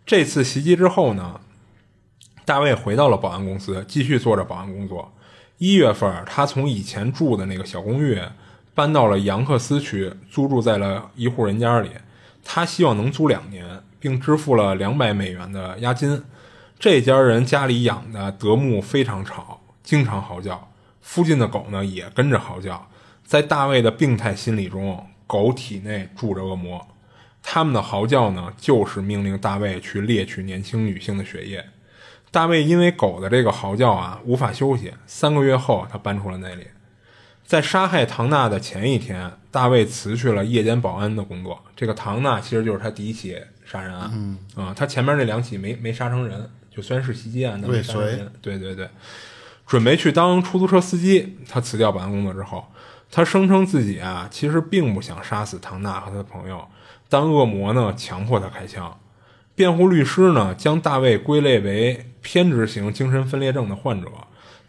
[0.05, 1.39] 这次袭击之后呢，
[2.45, 5.11] 大卫回到了保安公司，继续做着保安工作。
[5.61, 8.19] 一月份，他从以前住的那个小公寓
[8.73, 11.91] 搬到了杨克斯区，租住在了一户人家里。
[12.43, 16.23] 他希望能租两年，并支付了两百美元的押金。
[16.79, 22.89] 这家人家里养的德牧非常吵，经常嚎叫，附近的狗呢也跟着嚎叫。
[23.23, 26.87] 在大卫的病态心理中，狗体内住着恶魔，
[27.43, 31.63] 他们的嚎叫呢，就是命令大卫去猎取年轻女性的血液。
[32.31, 34.93] 大卫因为狗的这个嚎叫啊，无法休息。
[35.05, 36.65] 三个月后，他搬出了那里。
[37.45, 41.61] 在杀害唐娜的前一天，大卫辞去了夜间保安的工作。
[41.75, 44.09] 这个唐娜其实就是他第一起杀人案。
[44.13, 48.31] 嗯啊，他前面那两起没没杀成人，就虽然是袭击案，但没杀成人。
[48.41, 48.87] 对对对，
[49.67, 51.37] 准备去当出租车司机。
[51.49, 52.65] 他辞掉保安工作之后，
[53.11, 56.65] 他声称自己啊，其实并不想杀死唐娜和他的朋友，
[57.09, 58.97] 但恶魔呢强迫他开枪。
[59.55, 64.07] 辩护律师呢将大卫归类为偏执型精神分裂症的患者。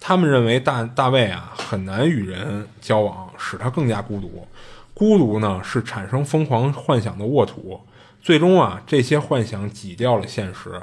[0.00, 4.46] 他们认为大大卫啊很难与人交往，使他更加孤独。
[4.94, 7.80] 孤独呢是产生疯狂幻想的沃土。
[8.20, 10.80] 最终啊，这些幻想挤掉了现实。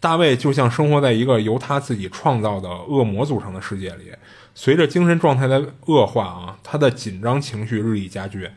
[0.00, 4.12] 大卫就像生活在一个由他自己创造的恶魔组成的世界里。
[4.54, 8.50] 随着精神状态的恶化啊，他的紧张情绪日益加剧。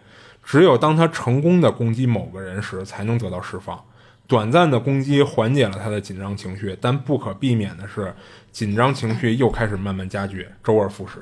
[0.43, 3.79] 只有当他成功的攻击某个人时，才能得到释放。
[4.33, 8.15] 短暂的攻击缓解了他的紧张情绪，但不可避免的是，
[8.51, 11.21] 紧张情绪又开始慢慢加剧，周而复始。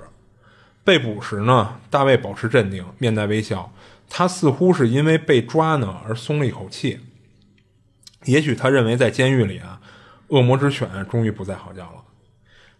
[0.86, 3.74] 被捕时呢，大卫保持镇定，面带微笑。
[4.10, 7.02] 他似乎是因为被抓呢而松了一口气。
[8.24, 9.82] 也许他认为在监狱里啊，
[10.30, 12.06] 恶魔之犬终于不再嚎叫了。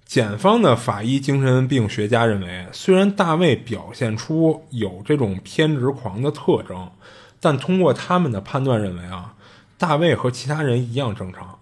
[0.06, 6.90] 检方的法医精神病学家认为，虽然大卫表现出有这种偏执狂的特征，
[7.42, 9.36] 但通过他们的判断认为啊，
[9.82, 11.58] 大卫和其他人一样正常。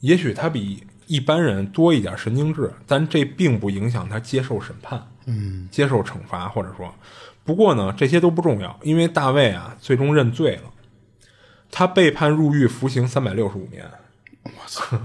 [0.00, 6.94] 也许他比一般人多一点神经质，但这并不影响他接受审判，嗯，接受惩罚，或者说，
[7.44, 10.62] 不过呢，这些都不重要，因为大卫啊最终认罪了，
[11.70, 13.84] 他被判入狱服刑三百六十五年。
[14.44, 14.98] 我操！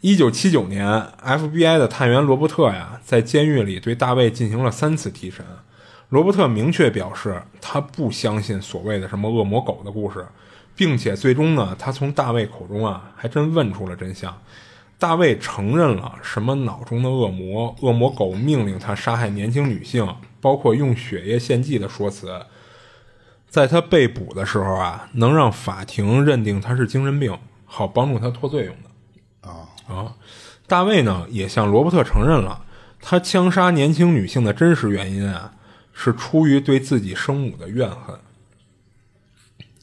[0.00, 0.86] 一九七九年
[1.24, 5.44] ，FBI 的探员罗伯特呀，在监狱里对大卫进行了三次提审。
[6.10, 10.24] 罗伯特明确表示，他不相信所谓的什么恶魔狗的故事，
[10.76, 14.36] 并且最终呢，他从大卫口中啊，还真问出了真相。
[14.98, 22.46] 大卫承认了什么脑中的恶魔、恶魔狗命令他杀害年轻女性，包括用血液献祭的说辞。
[23.48, 29.48] 在他被捕的时候啊，能让法庭认定他是精神病，好帮助他脱罪用的。
[29.48, 30.14] 啊啊，
[30.66, 32.64] 大卫呢也向罗伯特承认了，
[33.00, 35.52] 他枪杀年轻女性的真实原因啊，
[35.92, 38.16] 是出于对自己生母的怨恨。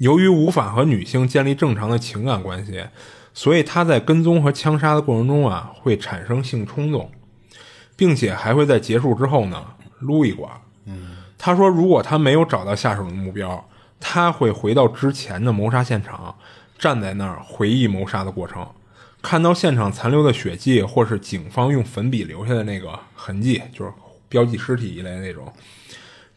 [0.02, 2.84] 由于无法和女性建立正常的情感关系，
[3.36, 7.12] 所以他在跟踪和枪杀的过程中啊，会产生性冲动，
[7.96, 9.64] 并且还会在结束之后呢
[10.00, 10.52] 撸一管。
[10.86, 13.64] 嗯，他说，如果他没有找到下手的目标，
[14.00, 16.36] 他会回到之前的谋杀现场，
[16.80, 18.68] 站在那儿回忆谋杀的过程，
[19.22, 23.94] 看到现场残留的血迹，或是警方用粉笔留下的那个痕迹，就是
[24.28, 25.54] 标记尸体一类那种。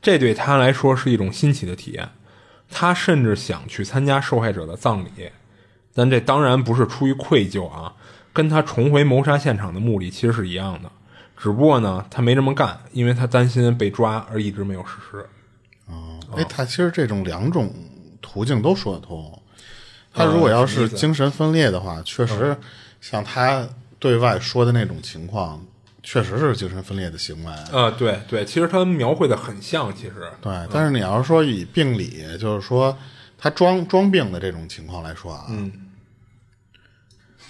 [0.02, 2.06] 这对他来说是一种新奇的体验。
[2.77, 5.31] 他甚至想去参加受害者的葬礼，
[5.95, 7.95] 但这当然不是出于愧疚啊，
[8.33, 10.91] 跟他重回谋杀现场的目的其实是一样的，
[11.37, 15.25] 只不过呢，他没这么干，因为他担心被抓而一直没有实施。
[15.87, 17.72] 哦，哎，他其实这种两种
[18.20, 19.41] 途径都说得通。
[20.12, 22.57] 他如果要是精神分裂的话，确实
[23.01, 23.64] 像他
[24.01, 25.64] 对外说的那种情况。
[26.05, 30.52] 确实是精神分裂的行为啊，对对，其实他描绘的很像，其实对。
[30.70, 32.96] 但是你要是说以病理，就是说
[33.38, 35.72] 他装装病的这种情况来说啊，嗯，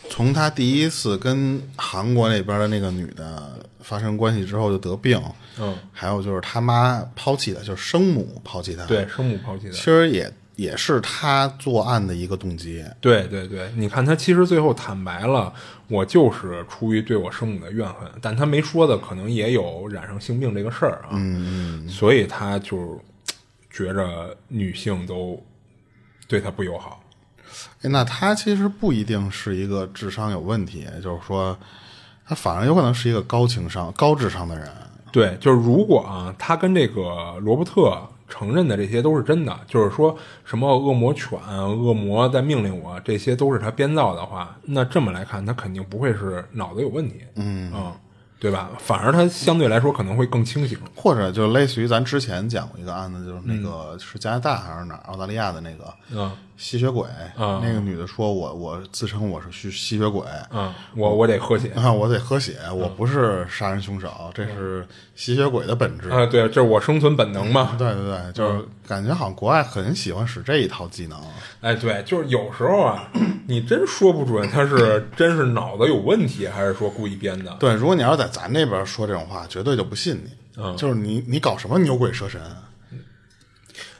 [0.08, 5.20] 从他第一次跟韩国那边的那个女的发生关系之后就得病，
[5.58, 10.32] 嗯，还有就是他妈抛弃的，就是生母抛弃他，对，生母抛弃他，其实也。
[10.56, 12.84] 也是他作案的一个动机。
[13.00, 15.52] 对对对，你看他其实最后坦白了，
[15.88, 21.08] 我就是出于对我生母的怨恨，但他没说的可能也有染上性病这个事儿啊。
[21.12, 21.88] 嗯嗯。
[21.88, 23.00] 所以他就
[23.68, 25.42] 觉着女性都
[26.28, 27.02] 对他不友好。
[27.82, 31.58] 哎，那他其实不一定是一个智商有问题，就是说
[32.24, 34.68] 他反而有可能是一个高情商、高智商的人。
[35.10, 38.00] 对，就是如果啊，他跟这个罗伯特。
[38.28, 47.92] 承认的这些都是真的，就是说什么恶魔犬、恶魔在命令我，这些都是他编造的话，那这么来看，他肯定不会是脑子有问题，嗯。
[48.40, 48.72] 对吧？
[48.78, 56.30] 反而他相对来说可能会更清醒，或者就类似于咱之前讲过一个案子，就是那个是加拿大还是哪澳大利亚的那个，嗯。
[56.56, 57.04] 吸血鬼，
[57.36, 61.70] 那个女的说：“我我自称我是吸吸血鬼，嗯，我我得喝血。
[61.70, 71.18] 啊，我得喝血，我不是杀人凶手，这是吸血鬼的本质啊，对，就是我生存本能嘛，对对对，就是感觉好像国外很喜欢使这一套技能，
[71.60, 73.08] 哎，对，就是有时候啊，
[73.46, 82.40] 你真说不准他是真是脑子有问题，还是说故意编的，对，如果你要是在咱那边说这种话，绝对就不信你，嗯，就是你你搞什么牛鬼蛇神。”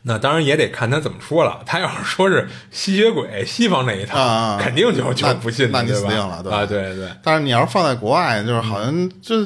[0.07, 1.63] 那当然也得看他怎么说了。
[1.65, 7.09] 他要是说是吸血鬼，西方那一套，肯定就就不信，那你死定了，对啊，对对。
[7.23, 9.37] 但是你要是放在国外，就是好像就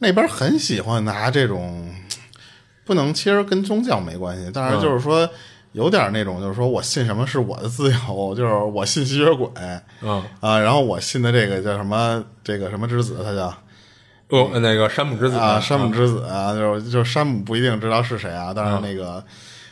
[0.00, 1.94] 那边很喜欢拿这种，
[2.84, 5.28] 不能其实跟宗教没关系，但是就是说
[5.72, 9.48] 有点那种，就是说我信什么是我的自由， 就是我信吸血鬼，
[10.02, 13.46] 嗯啊，然后我信的这个叫什么这个什么之子，他叫
[14.30, 19.24] 哦那个山姆之子啊，山姆之子啊，就是就是山姆不一定知道是谁啊，但是那个。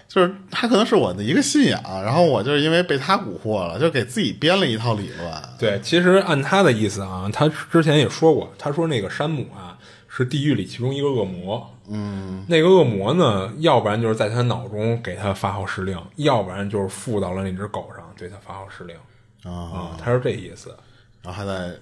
[0.09, 5.31] 就是他可能是我的一个信仰，然后我就是因为被他蛊惑了，就给自己编了一套理论。
[5.59, 9.77] 对，其实按他的意思啊，他之前也说过，他说那个山姆啊
[10.19, 11.75] 是地狱里其中一个恶魔。
[11.89, 18.97] 嗯，那个恶魔呢，要不然就是在他脑中给他发号施令，要不然就是附到了那只狗上对他发号施令。
[19.51, 20.77] 啊，他是这意思。
[21.23, 21.75] 然后还在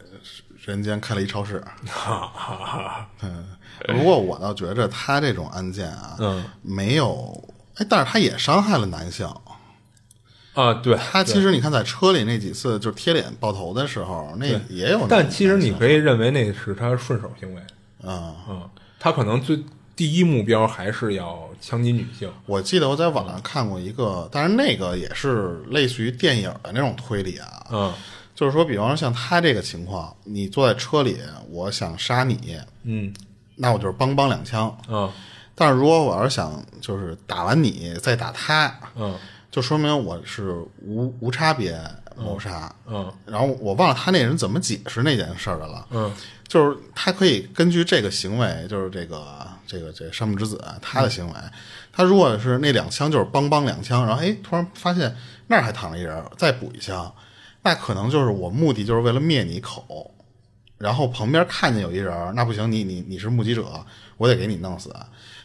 [0.64, 1.61] 人间开了一超市。
[1.87, 3.09] 哈哈哈。
[3.22, 3.47] 嗯，
[3.89, 7.55] 不过我倒觉着他这种案件啊，嗯，没有。
[7.76, 9.26] 哎，但是他也伤害了男性
[10.55, 10.72] 啊！
[10.82, 15.07] 对他其实你看，在车里那几次就是贴脸爆头的时候，那也有。
[15.07, 17.61] 但其实你可以认为那是他顺手行为
[18.03, 18.68] 啊嗯，
[18.99, 19.59] 他可能最
[19.94, 22.30] 第一目标还是要枪击女性。
[22.44, 27.66] 我记得我在网上看过一个，但是那个也是类似于电影的那种推理啊。
[27.70, 27.94] 嗯，
[28.34, 31.18] 就是说，比方说像他这个情况，你坐在车里，
[31.51, 33.12] 我想杀你，嗯，
[33.55, 35.11] 那我就是梆梆两枪，嗯。
[35.59, 39.16] 但是如果我要是想就是打完你再打他，嗯，
[39.51, 40.51] 就说明我是
[40.82, 41.80] 无无差别
[42.17, 46.12] 谋杀，嗯，然后我忘了他那人怎么解释那件事的了，嗯，
[46.49, 51.35] 就是他可以根据这个行为，就是这个这个这山木之子他的行为，
[51.93, 55.14] 他如果是那两枪就是梆梆两枪，然后哎突然发现
[55.47, 57.12] 那儿还躺着一人，再补一枪，
[57.62, 60.11] 那可能就是我目的就是为了灭你口，
[60.79, 63.64] 然后旁边看见有一人，那不行，你你你是目击者，
[64.17, 64.95] 我得给你弄死。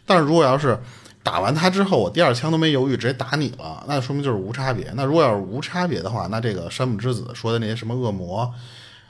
[0.05, 0.77] 但是如果要是
[1.23, 4.91] 打完他之后，我第二枪都没犹豫，直接打你了，那说明就是无差别。
[4.95, 8.51] 那如果要是无差别的话，那这个山姆之子说的那些什么恶魔，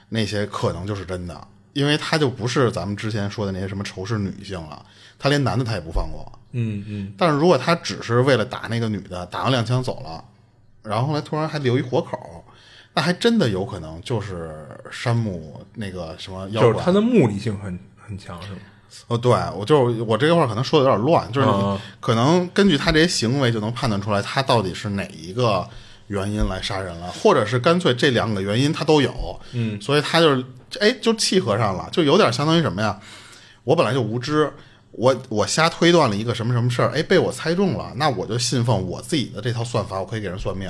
[0.09, 4.85] 那些可能就是真的因为他就不是咱们之前说的那些什么仇视女性了，
[5.17, 6.39] 他连男的他也不放过。
[6.51, 10.21] 嗯嗯，但是如果他只是为了打那个女的，打完两枪走了，
[10.83, 12.43] 然后后来突然还留一活口，
[12.93, 16.71] 那还真的有可能就是山姆那个什么妖怪。
[16.73, 18.57] 就是他的目的性很很强，是吗？
[19.07, 25.67] 哦，对我就是我这个话可能说的有点乱，就是你嗯可能根据他这些行为就能判断出来他到底是哪一个
[26.07, 30.43] 原因来杀人了，或者是干脆这两个原因他都有，嗯，所以他就是
[30.79, 32.99] 哎就契合上了，就有点相当于什么呀？
[33.63, 34.51] 我本来就无知，
[34.91, 40.69] 我我瞎推断了一个什么什么事儿，哎被我猜中了，那我就信奉我自己的这套算法，我可以给人算命。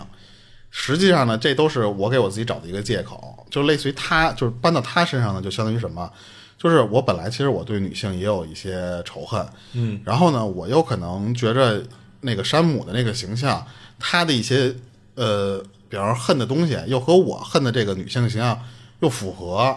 [0.70, 6.10] 实际上呢，这都是我给我自己找的一个借口，就类似于他，就是搬到他身上呢，就相当于什么？
[6.62, 9.44] 就是我本来其实我对女性也有一些仇恨，
[9.74, 11.82] 嗯，然后呢，我又可能觉着
[12.20, 13.66] 那个山姆的那个形象，
[13.98, 14.76] 他的一些
[15.16, 15.60] 呃，
[15.90, 18.60] 比方说恨的东西，又和我恨的这个女性形象
[19.00, 19.76] 又符合，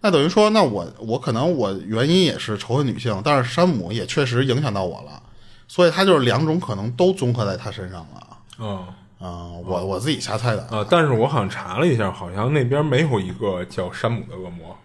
[0.00, 5.22] 那等于说，那我我可能我原因也是仇恨女性，但是山姆也确实影响到我了，
[5.68, 8.36] 所以他就是两种可能都综合在他身上了。
[8.58, 8.86] 嗯
[9.18, 10.62] 啊、我我自己瞎猜的。
[10.70, 14.76] 啊，但是我好像查了一下，好像那边没有一个叫山姆的恶魔，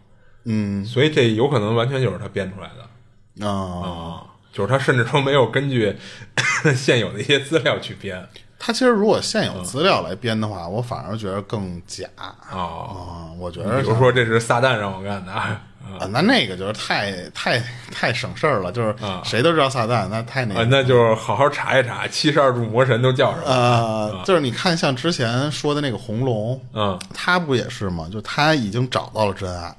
[0.45, 5.95] 嗯所以这有可能完全就是他编出来的啊、啊，就是他甚至都没有根据
[6.75, 8.27] 现有的一些资料去编
[8.57, 13.31] 他其实如果现有资料来编的话，我反而觉得更假啊、啊。
[13.37, 15.61] 我觉得比如说这是撒旦让我干的啊，
[15.97, 17.57] 啊，那那个就是太太
[17.89, 20.59] 太省事儿了，就是啊谁都知道撒旦，那太那个。
[20.59, 23.45] 啊那就是好好查一查七十二柱魔神都叫什么。
[23.45, 28.09] 呃，就是你看，像之前说的那个红龙，嗯他不也是吗？
[28.11, 29.73] 就他已经找到了真爱，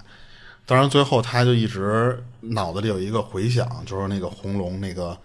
[0.71, 5.19] 当然最后他就一直脑子里有一个回响，就是那个红龙那个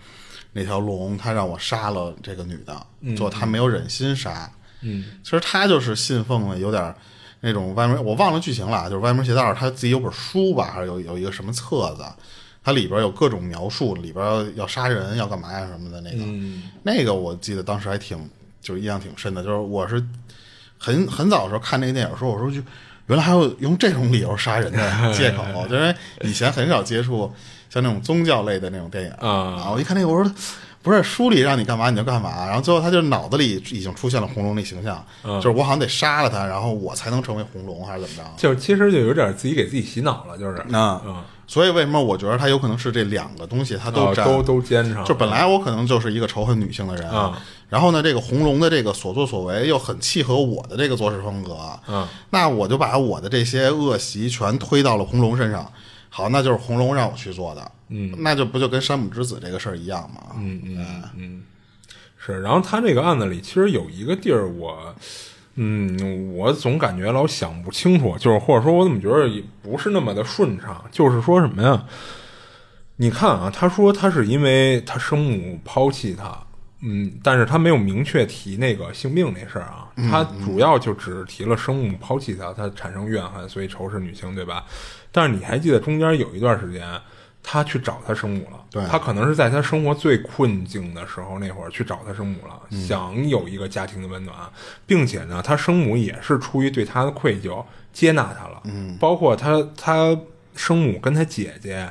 [0.53, 2.75] 那条龙，他让我杀了这个女的，
[3.15, 4.51] 最后他没有忍心杀。
[4.81, 6.95] 嗯其实他就是信奉了有点儿
[7.41, 12.03] 那种歪门，我忘了剧情了啊，就是歪门邪道，他自己有本书吧，还是有有一个什么册子，
[12.63, 18.17] 它里边有各种描述，里边要要杀人要干嘛呀什么的那个，嗯那个我记得当时还挺
[18.61, 20.03] 就是印象挺深的，就是我是
[20.79, 22.59] 很很早的时候看那个电影的时候，我说就
[23.07, 24.79] 原来还有用这种理由杀人的
[25.13, 27.31] 借口，就因为以前很少接触
[27.69, 29.11] 像那种宗教类的那种电影。
[29.11, 29.69] 啊。
[29.71, 30.31] 我一看那个我说。
[30.85, 38.23] 不是书里让你干嘛你就干嘛，然后最后他就脑子里已经出现了红龙那形象，嗯就是我好像得杀了他，然后我才能成为红龙，还是怎么着？
[38.37, 40.57] 就是其实就有点自己给自己洗脑了，就是。
[40.75, 41.01] 啊。
[41.03, 47.39] 嗯所以为什么我觉得他有可能是这两个东西他都沾，啊都都兼上，就本来我可能就是一个仇恨女性的人，啊
[47.69, 55.71] 然后呢，这个红龙的这个所作所为又很契合我的这个做事风格，嗯那我就把我的这些恶习全推到了红龙身上。
[56.09, 60.35] 好，那就是红龙让我去做的，嗯，那就不就跟山姆之子这个事儿一样吗？
[60.37, 61.43] 嗯嗯嗯，
[62.17, 62.41] 是。
[62.41, 64.95] 然后他这个案子里其实有一个地儿我。
[65.55, 70.83] 嗯，我总感觉老想不清楚，就是或者说，我怎么觉得也不是那么的顺畅？
[70.91, 71.85] 就是说什么呀？
[72.97, 76.37] 你看啊，他说他是因为他生母抛弃他，
[76.81, 84.63] 嗯，但是他没有明确提那个性病那事儿啊，他主要就只提了生母抛弃他，他产生怨恨，所以仇视女性，对吧？
[85.11, 86.87] 但是你还记得中间有一段时间，
[87.47, 88.83] 他去找他生母了，对。
[88.87, 94.35] 他可能是在他生活最困境的时候那会儿去找他生母了，想有一个家庭的温暖，
[94.87, 100.17] 并且呢，他生母也是出于对他的愧疚接纳他了，嗯，包括他他
[100.55, 101.87] 生母跟他姐姐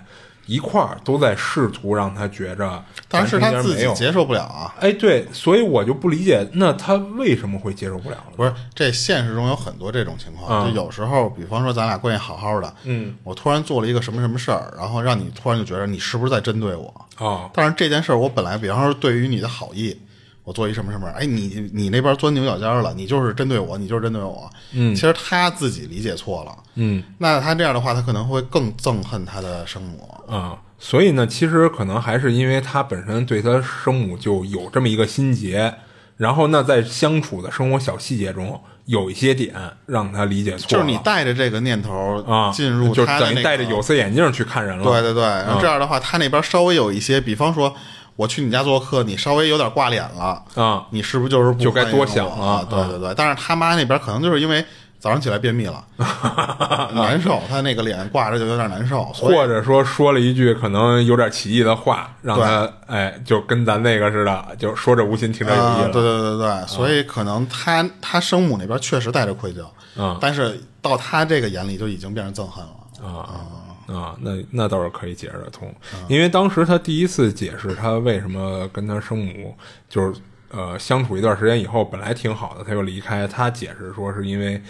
[0.46, 3.74] 一块儿都在试图让他觉着，但是他自。
[3.74, 4.74] 己接受不了啊。
[4.80, 8.24] 哎，对，所以我就不理解，那他为什么会接受不了了？
[8.36, 17.06] 不是，这现实中有很多这种情况，嗯就有时候，比方说咱俩关系好好的，嗯，我突然做了一个什么什么事儿，然后让你突然就觉得你是不是在针对我？
[17.18, 19.96] 哦，但是这件事儿，我本来比方说对于你的好意，
[20.44, 24.48] 我做一什么什么，哎，你你那边钻牛角尖了，你就是针对我，你就是针对我。
[24.72, 26.56] 嗯其实他自己理解错了。
[26.74, 30.08] 嗯那他这样的话，他可能会更憎恨他的生母。
[30.28, 35.74] 啊、所以呢，其实可能还是因为他本身对他生母就有这么一个心结，
[36.16, 39.54] 然后那，在相处的生活小细节中，有一些点
[39.86, 47.74] 让他理解错了，就是你带着这个念头啊进入就等于戴着有色眼镜去看人了，对对对，这样的话，他那边稍微有一些，比方说
[48.16, 52.46] 我去你家做客，你稍微有点挂脸了，啊，你是不是就是不就该多想我？
[52.46, 54.64] 了对对对，但是他妈那边可能就是因为
[55.00, 55.84] 早上起来便秘了，
[56.94, 65.90] 难受，他那个脸挂着就有点难受，或者说说了一句可能有点歧义的话，让他哎，就跟咱那个似的，就说着无心，听者有意啊，了。
[65.90, 69.64] 对对对对，所以可能他他生母那边确实带着愧疚，
[69.96, 70.16] 嗯。
[70.20, 72.70] 但是到他这个眼里就已经变成憎恨了。
[73.06, 73.28] 啊
[73.86, 79.56] 啊，那那倒是可以解释得通，嗯因为当时他第一次解释他为什么跟他生母
[79.88, 80.20] 就是
[80.50, 84.60] 呃相处一段时间以后本来挺好的，他又离开，他解释说是因为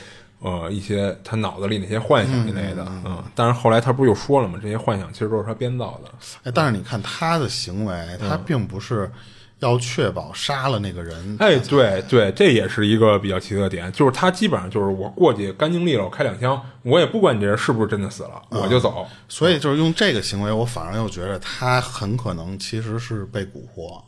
[0.41, 4.59] 呃一些他脑子里那些幻想一类的，嗯，但是后来他不是又说了吗？
[4.63, 6.11] 这些幻想其实都是他编造的。
[6.45, 9.11] 哎，但是你看他的行为，他并不是
[9.61, 11.37] 要确保杀了那个人。
[11.39, 19.07] 哎，对对，这也是一个比较奇特的点，就是他基本上就是我过去干净利落，开两枪，我也不管你这人是不是真的死了，我就走。
[19.29, 24.01] 所以就是用这个行为，我反而又觉得他很可能其实是被蛊惑。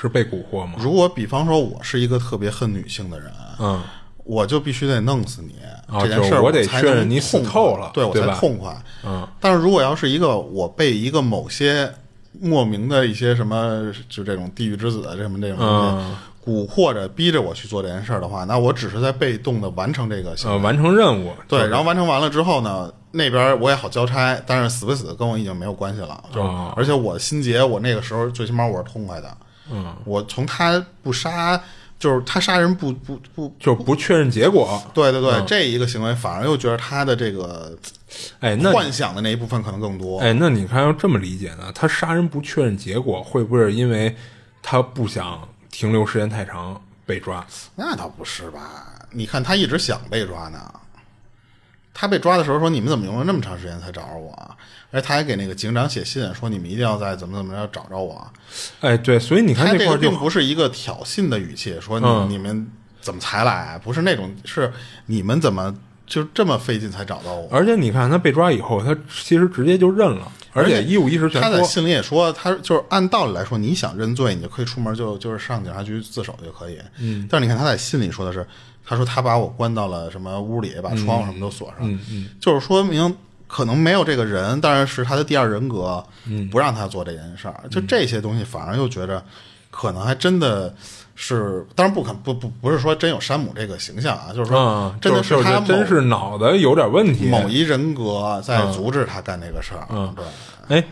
[0.00, 0.74] 是被蛊惑吗？
[0.78, 3.82] 如果比方说我是一个特别恨女性的人，嗯，
[4.22, 5.56] 我就必须得弄死你，
[5.92, 8.80] 啊这件事儿就是我得确认你死痛透了对我才痛快。
[9.04, 11.92] 嗯，但是如果要是一个我被一个某些
[12.40, 16.16] 莫名的一些什么，就这种地狱之子啊什么这种东西、嗯
[16.48, 20.56] 蛊惑着逼着我去做这件事儿的话，那我只是在被动的完成这个行为。
[20.56, 26.24] 呃，完成任务，对，然后完成完了之后呢，那边我也好交差，但是死不死跟我已经没有关系了。
[26.32, 29.36] 就、哦而且我的心结，我那个时候最起码我是痛快的。
[29.70, 31.60] 嗯，我从他不杀，
[31.98, 34.80] 就是他杀人不不不，就是不确认结果。
[34.94, 37.76] 对对对，嗯这一个行为反而又觉得他的这个
[38.40, 40.20] 哎，那幻想的那一部分可能更多。
[40.20, 41.72] 哎，那你看要这么理解呢？
[41.74, 44.14] 他杀人不确认结果，会不会是因为
[44.62, 47.44] 他不想停留时间太长被抓？
[47.74, 48.94] 那倒不是吧？
[49.10, 50.58] 你看他一直想被抓呢。
[52.00, 54.54] 他被抓的时候说：“你们怎么用了那么长时间才找着我啊？”
[54.92, 58.32] 而且他还给那个警长写信说：“你们一定要在怎么怎么着找着我啊。
[58.82, 62.70] 哎，对，所以你”看这块儿并不是一个挑衅的语气，说你、嗯你们
[63.00, 63.76] 怎么才来？
[63.82, 64.72] 不是那种，是
[65.06, 65.74] 你们怎么
[66.06, 67.48] 就这么费劲才找到我？
[67.50, 71.28] 而且你看他被抓以后，他其实直接就认了，而且一五一十。
[71.28, 76.78] 他在信里也说，他就是按道理来说，你想认罪，你就可以出门就就是上警察局自首就可以。
[77.00, 78.46] 嗯，但是你看他在信里说的是，
[78.88, 83.14] 他说他把我关到了什么屋里，把窗户什么都锁上，嗯嗯，就是说明
[83.46, 87.62] 可能没有这个人，但是是他的第二人格，嗯不让他做这件事儿。
[87.70, 89.22] 就这些东西，反而又觉着
[89.70, 90.74] 可能还真的。
[91.20, 97.26] 是，当然不可不不不是说真有山姆这个形象啊，就是说嗯，真的是他某真是脑子有点问题。
[97.26, 99.84] 某一人格在阻止他干这个事儿。
[99.90, 100.24] 嗯对，
[100.78, 100.84] 哎，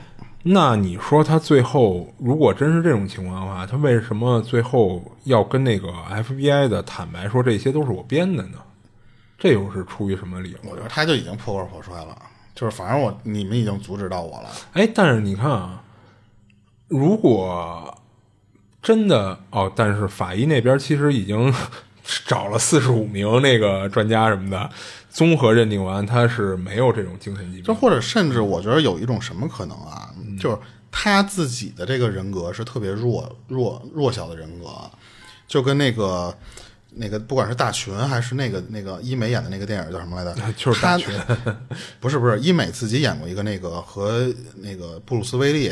[0.48, 8.58] 那你说他最后如果真是这种情况的话，他为什么最后要跟那个 FBI 的坦白说这些都是我编的呢？
[9.36, 10.58] 这又是出于什么理由？
[10.62, 12.16] 我觉得他就已经破罐破摔了，
[12.54, 14.48] 就是反正我你们已经阻止到我了。
[14.74, 15.82] 哎，但是你看啊，
[16.86, 17.98] 如果
[18.80, 21.52] 真的哦，但是法医那边其实已经
[22.24, 24.70] 找了四十五名那个专家什么的，
[25.10, 27.64] 综合认定完他是没有这种精神疾病。
[27.64, 30.05] 就或者甚至我觉得有一种什么可能啊，
[30.36, 30.58] 嗯就是
[30.90, 34.68] 他自己的这个人格是特别弱弱弱小的人格，
[35.48, 36.32] 就跟那个。
[36.98, 40.40] 那个不管是大群还是那个那个医美演的那个电影叫什么来着？
[40.56, 41.14] 就是大群
[42.00, 44.26] 不是不是医美自己演过一个那个和
[44.62, 45.70] 那个布鲁斯威利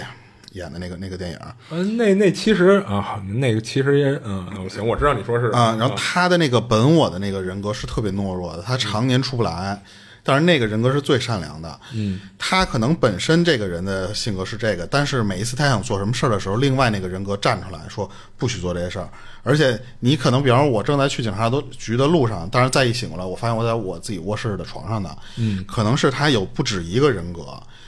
[0.53, 1.39] 演的那个那个电影
[1.71, 9.83] 嗯，那那其实啊，那个其实也嗯，行，我知道你说是啊，然后他的那个本我的那个人格是特别懦弱的，他常年出不来。
[10.27, 19.07] 但是那个人格是最善良的，嗯，他可能本身这个人的性格是这个，但是每一次他想做什么事儿的时候，另外那个人格站出来说不许做这些事儿。
[19.43, 27.41] 而且你可能，比方说，我正在去警察局的路上，但是再一醒过来，我发现我在我自己卧室的床上呢，嗯，可能是他有不止一个人格，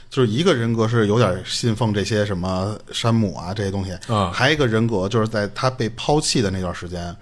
[0.07, 7.15] 就是一个人格是有点信奉这些什么山姆啊这些东西，啊还有一个人格就是在他被抛弃的那段时间。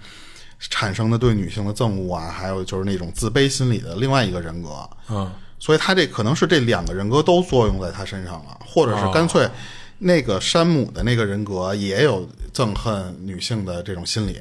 [0.68, 9.48] 产生的对女性的憎恶啊，还有就是那种自卑心理的另外一个人格，嗯，所以他这可能是这两个人格都作用在他身上了，或者是干脆
[9.98, 14.40] 那个山姆的那个人格也有憎恨女性的这种心理，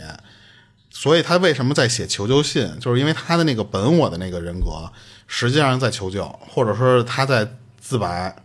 [0.89, 4.91] 所以他为什么在写求救信，就是因为他的那个本我的那个人格
[5.27, 7.47] 实际上在求救，或者说是他在
[7.79, 8.35] 自白，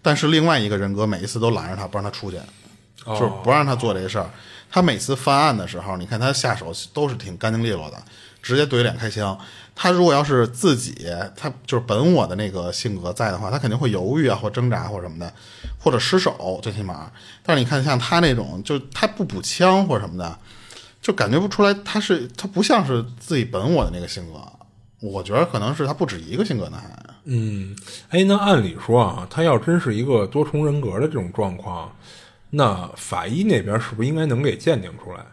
[0.00, 2.38] 但是另外一个人格每一次都拦着他，不让他出去，
[3.04, 4.30] 就是不让他做这些事儿。
[4.74, 8.02] 他每次犯案的时候，你看他下手都是挺干净利落的，
[8.42, 9.38] 直接怼脸开枪。
[9.72, 11.06] 他如果要是自己，
[11.36, 15.32] 他就是本我的那个性格在的话，他肯定会犹豫啊，或挣扎或什么的，
[15.78, 17.08] 或者失手，最起码。
[17.44, 20.36] 但是你看像他那种，就他不补枪或什么的，
[21.00, 24.40] 就感觉不出来他是他不像是自己本我的那个性格。
[25.00, 26.90] 我觉得可能是他不止一个性格呢，还。
[27.26, 27.76] 嗯，
[28.08, 31.94] 哎，那按理说啊，他要真是一个多重人格的这种状况，
[32.56, 35.24] 那法医那边是不是应该能给鉴定出来？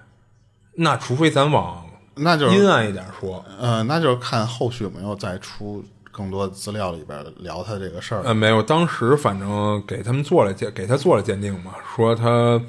[0.74, 8.22] 那除非咱往那就是阴暗一点说，呃，那就是看后续有没有再出更多资料里边聊他这个事儿。
[8.24, 12.61] 呃，没有，当时反正给他们做了鉴，给他做了鉴定嘛，说他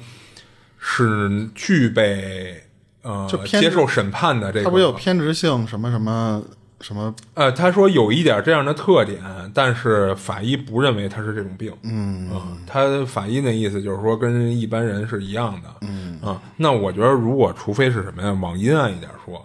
[0.77, 2.63] 是具备
[3.01, 6.43] 呃就偏接受审判的这个，他不有偏执性什么什么
[6.83, 7.15] 什么？
[7.33, 9.19] 呃，他说有一点这样的特点，
[9.53, 11.73] 但是法医不认为他是这种病。
[11.83, 12.29] 嗯
[12.67, 15.69] 他法医那意思就是说跟一般人是一样的。
[15.81, 19.43] 嗯啊，那我觉得如果除非是什么呀，往阴暗一点说，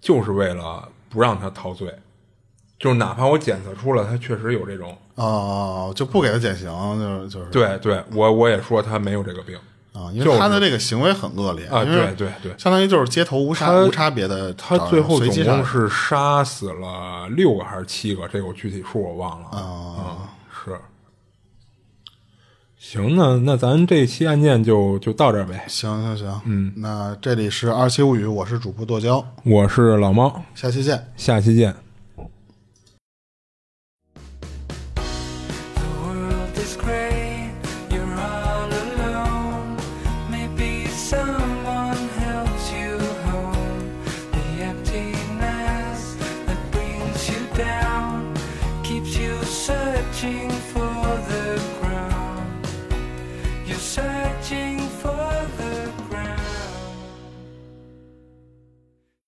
[0.00, 1.94] 就是为了不让他陶醉。
[2.78, 6.68] 就是哪怕我检测出了他确实有这种，哦，就不给他减刑，
[6.98, 9.58] 就是就是对对，我我也说他没有这个病
[9.98, 18.28] 啊，因为他的这个行为很恶劣啊，对对对，相当于就是街头无差无差别的，他最后总共是杀死了六个还是七个？
[18.28, 20.30] 这个我具体数我忘了啊。
[20.64, 20.78] 是，
[22.78, 25.64] 行，那那咱这期案件就就到这儿呗。
[25.66, 31.12] 行行行，嗯，那这里是二七物语，我是主播剁椒，我是老猫，下期见。
[31.16, 31.87] 下期见。